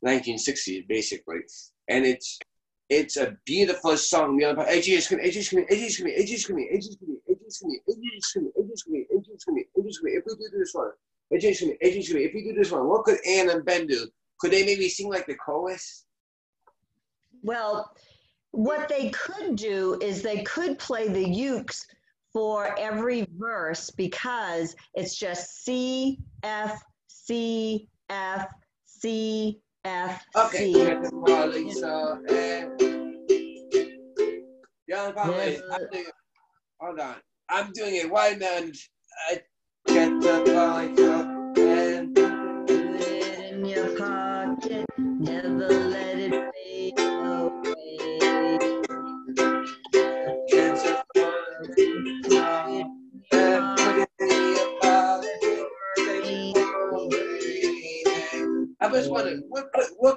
[0.00, 1.38] 1960, basically.
[1.88, 2.38] And it's
[2.88, 4.36] it's a beautiful song.
[4.36, 6.80] The other AG is screaming, AG is screaming, AG is screaming, AG is screaming, AG
[6.84, 10.18] is screaming, AG is screaming, AG is screaming.
[10.18, 10.90] If we do this one,
[11.30, 14.08] screaming, AG is screaming, if we do this one, what could Ann and Ben do?
[14.40, 16.04] Could they maybe sing like the chorus?
[17.42, 17.96] Well,
[18.50, 21.86] what they could do is they could play the ukes
[22.32, 28.48] for every verse because it's just C, F, C, F,
[28.86, 30.72] C, F, Okay.
[30.72, 31.72] C.
[31.74, 32.18] So,
[34.88, 36.04] the only problem is, I'm doing
[36.80, 37.14] hold on,
[37.48, 38.72] I'm doing it white man.
[39.30, 39.40] I
[39.86, 45.68] get the falling cup and Put it in your pocket, never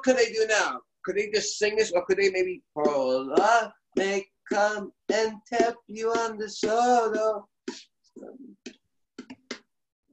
[0.06, 0.80] could, they do now?
[1.04, 5.76] Could they just sing this, or could they maybe pull up, make come and tap
[5.88, 7.42] you on the shoulder?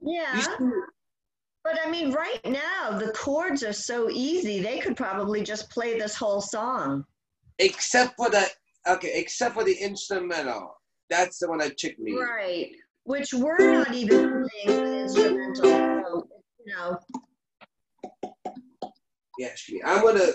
[0.01, 0.57] Yeah,
[1.63, 4.59] but I mean, right now the chords are so easy.
[4.59, 7.05] They could probably just play this whole song.
[7.59, 8.47] except for the
[8.87, 10.75] okay, except for the instrumental.
[11.09, 12.17] That's the one that tricked me.
[12.17, 12.71] Right,
[13.03, 15.63] which we're not even playing the instrumental.
[15.63, 16.27] So,
[16.65, 16.97] you know,
[19.37, 20.27] Yes, I'm gonna.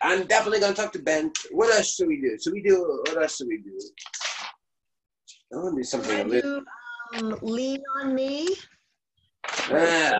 [0.00, 1.30] I'm definitely gonna talk to Ben.
[1.50, 2.36] What else should we do?
[2.42, 3.02] Should we do?
[3.08, 3.78] What else should we do?
[5.52, 6.62] I want to do something a can little.
[7.14, 8.48] you um, lean on me?
[9.70, 10.18] Ah.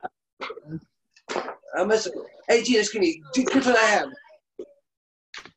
[1.77, 2.09] I must.
[2.49, 3.23] Hey, Gina, can you?
[3.35, 4.09] Guess what I have?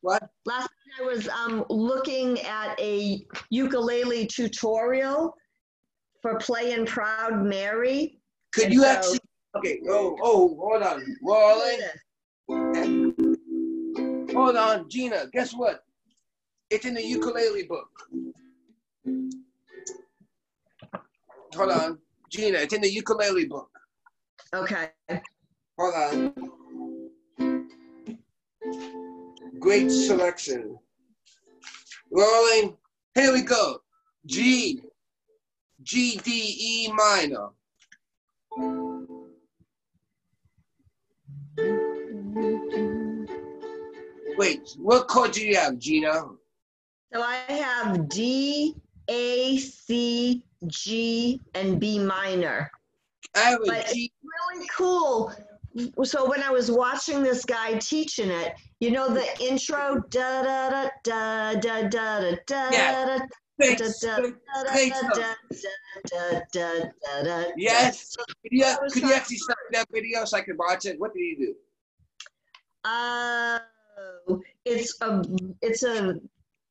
[0.00, 0.22] What?
[0.46, 5.34] Last night I was um, looking at a ukulele tutorial
[6.22, 8.18] for playing Proud Mary.
[8.54, 9.18] Could And you so- actually?
[9.58, 9.80] Okay.
[9.88, 11.80] Oh, oh, hold on, Rolling.
[12.48, 13.26] Hold
[14.56, 15.26] on, Gina.
[15.32, 15.84] Guess what?
[16.70, 17.88] It's in the ukulele book.
[21.54, 21.98] Hold on,
[22.30, 22.58] Gina.
[22.58, 23.70] It's in the ukulele book.
[24.54, 24.88] Okay.
[25.78, 26.34] Hold on.
[29.58, 30.78] Great selection.
[32.10, 32.76] Rolling.
[33.14, 33.80] Here we go.
[34.26, 34.80] G.
[35.82, 37.48] G D E minor.
[44.36, 46.24] Wait, what chord do you have, Gina?
[47.12, 48.74] So I have D,
[49.08, 52.70] A, C, G, and B minor.
[53.34, 54.12] I have a But G.
[54.22, 55.32] Really cool
[56.04, 60.88] so when I was watching this guy teaching it, you know the intro da da
[61.02, 62.90] da da da da da
[66.52, 68.16] da da Yes.
[68.16, 70.98] Could you, could you actually start that video so I can watch it?
[70.98, 71.54] What did he do?
[72.84, 73.58] Oh,
[74.64, 75.22] it's a
[75.62, 76.20] it's a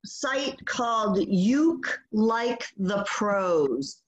[0.06, 4.02] site called Uke Like the Pros.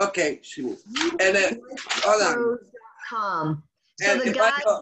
[0.00, 0.76] Okay, me.
[1.20, 1.60] And then,
[2.02, 2.58] hold on.
[3.08, 3.62] Com.
[4.00, 4.80] So And the guy, has,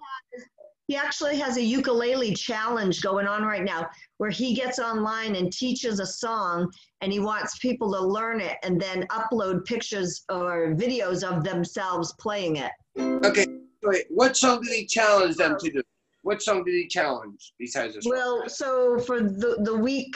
[0.86, 5.52] he actually has a ukulele challenge going on right now where he gets online and
[5.52, 6.70] teaches a song
[7.00, 12.14] and he wants people to learn it and then upload pictures or videos of themselves
[12.20, 12.72] playing it.
[12.98, 13.46] Okay,
[13.82, 15.82] wait, what song did he challenge them to do?
[16.28, 18.18] What song did he challenge besides this one?
[18.18, 20.14] Well, so for the, the week,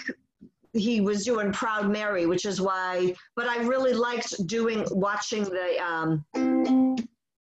[0.75, 5.83] he was doing Proud Mary, which is why, but I really liked doing, watching the,
[5.83, 6.23] um,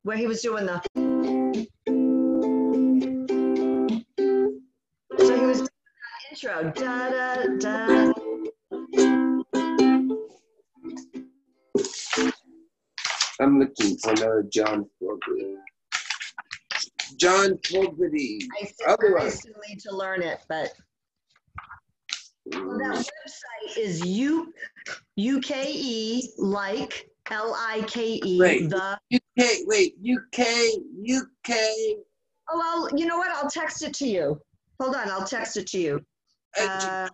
[0.04, 0.80] where he was doing the.
[5.18, 5.68] So he was doing
[6.00, 8.12] that intro, da, da, da.
[13.40, 14.88] I'm looking for another John.
[17.24, 18.40] John Fogerty.
[18.60, 20.72] I still, I still need to learn it, but
[22.52, 24.52] well, that website is U,
[25.16, 28.68] U-K-E, like, L-I-K-E, Right.
[28.68, 30.46] the UK, wait, UK,
[31.10, 31.56] UK.
[32.50, 33.30] Oh, well, you know what?
[33.30, 34.38] I'll text it to you.
[34.78, 36.04] Hold on, I'll text it to you.
[36.60, 37.08] Uh,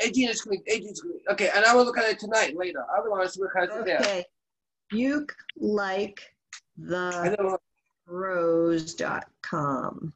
[0.00, 1.18] Agent is coming, agent is coming.
[1.30, 2.86] Okay, and I will look at it tonight, later.
[2.96, 3.98] Otherwise, we're kind of there.
[3.98, 4.24] okay.
[4.92, 5.26] You
[5.58, 6.20] like
[6.78, 7.58] I the
[8.06, 10.12] rose.com.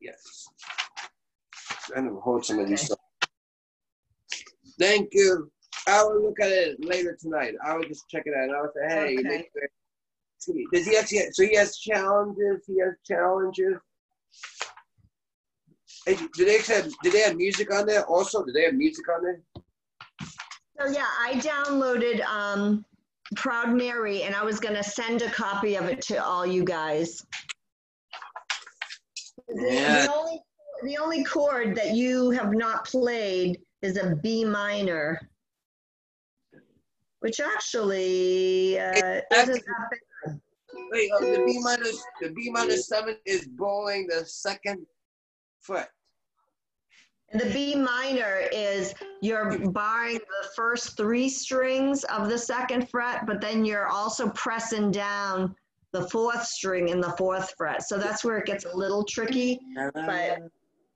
[0.00, 0.48] yes.
[1.96, 2.98] I know, hold some of these stuff.
[4.78, 5.50] Thank you.
[5.88, 7.54] I will look at it later tonight.
[7.64, 8.50] I will just check it out.
[8.54, 9.48] I will say, hey, Okay.
[10.72, 13.74] does he actually, so he has challenges, he has challenges.
[16.06, 18.44] Hey, do they have, do they have music on there also?
[18.44, 19.40] Do they have music on there?
[20.78, 22.84] So yeah, I downloaded um,
[23.34, 27.24] Proud Mary and I was gonna send a copy of it to all you guys.
[29.48, 30.06] The- Yeah.
[30.06, 30.40] The only,
[30.84, 35.20] the only chord that you have not played is a B minor,
[37.20, 39.90] which actually uh, isn't that
[40.24, 40.40] bad.
[40.92, 44.86] Wait, oh, the B minus, the B minus seven is bowling the second
[45.60, 45.90] fret.
[47.30, 53.26] And the B minor is you're barring the first three strings of the second fret,
[53.26, 55.54] but then you're also pressing down
[55.92, 57.82] the fourth string in the fourth fret.
[57.82, 59.58] So that's where it gets a little tricky.
[59.94, 60.38] But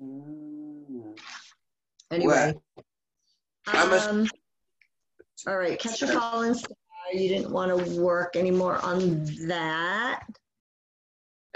[0.01, 1.19] Mm.
[2.11, 2.55] anyway.
[3.67, 4.27] Um,
[5.47, 6.77] all right, catch a falling star.
[7.13, 10.23] You didn't want to work anymore on that.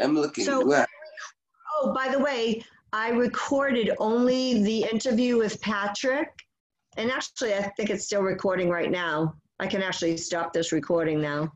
[0.00, 0.44] I'm looking.
[0.44, 0.86] So-
[1.82, 2.62] Oh, by the way,
[2.94, 6.30] I recorded only the interview with Patrick.
[6.96, 9.34] And actually, I think it's still recording right now.
[9.58, 11.52] I can actually stop this recording now.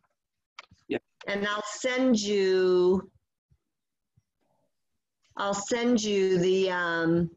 [0.89, 0.99] Yeah.
[1.29, 3.09] And I'll send you,
[5.37, 7.31] I'll send you the, um,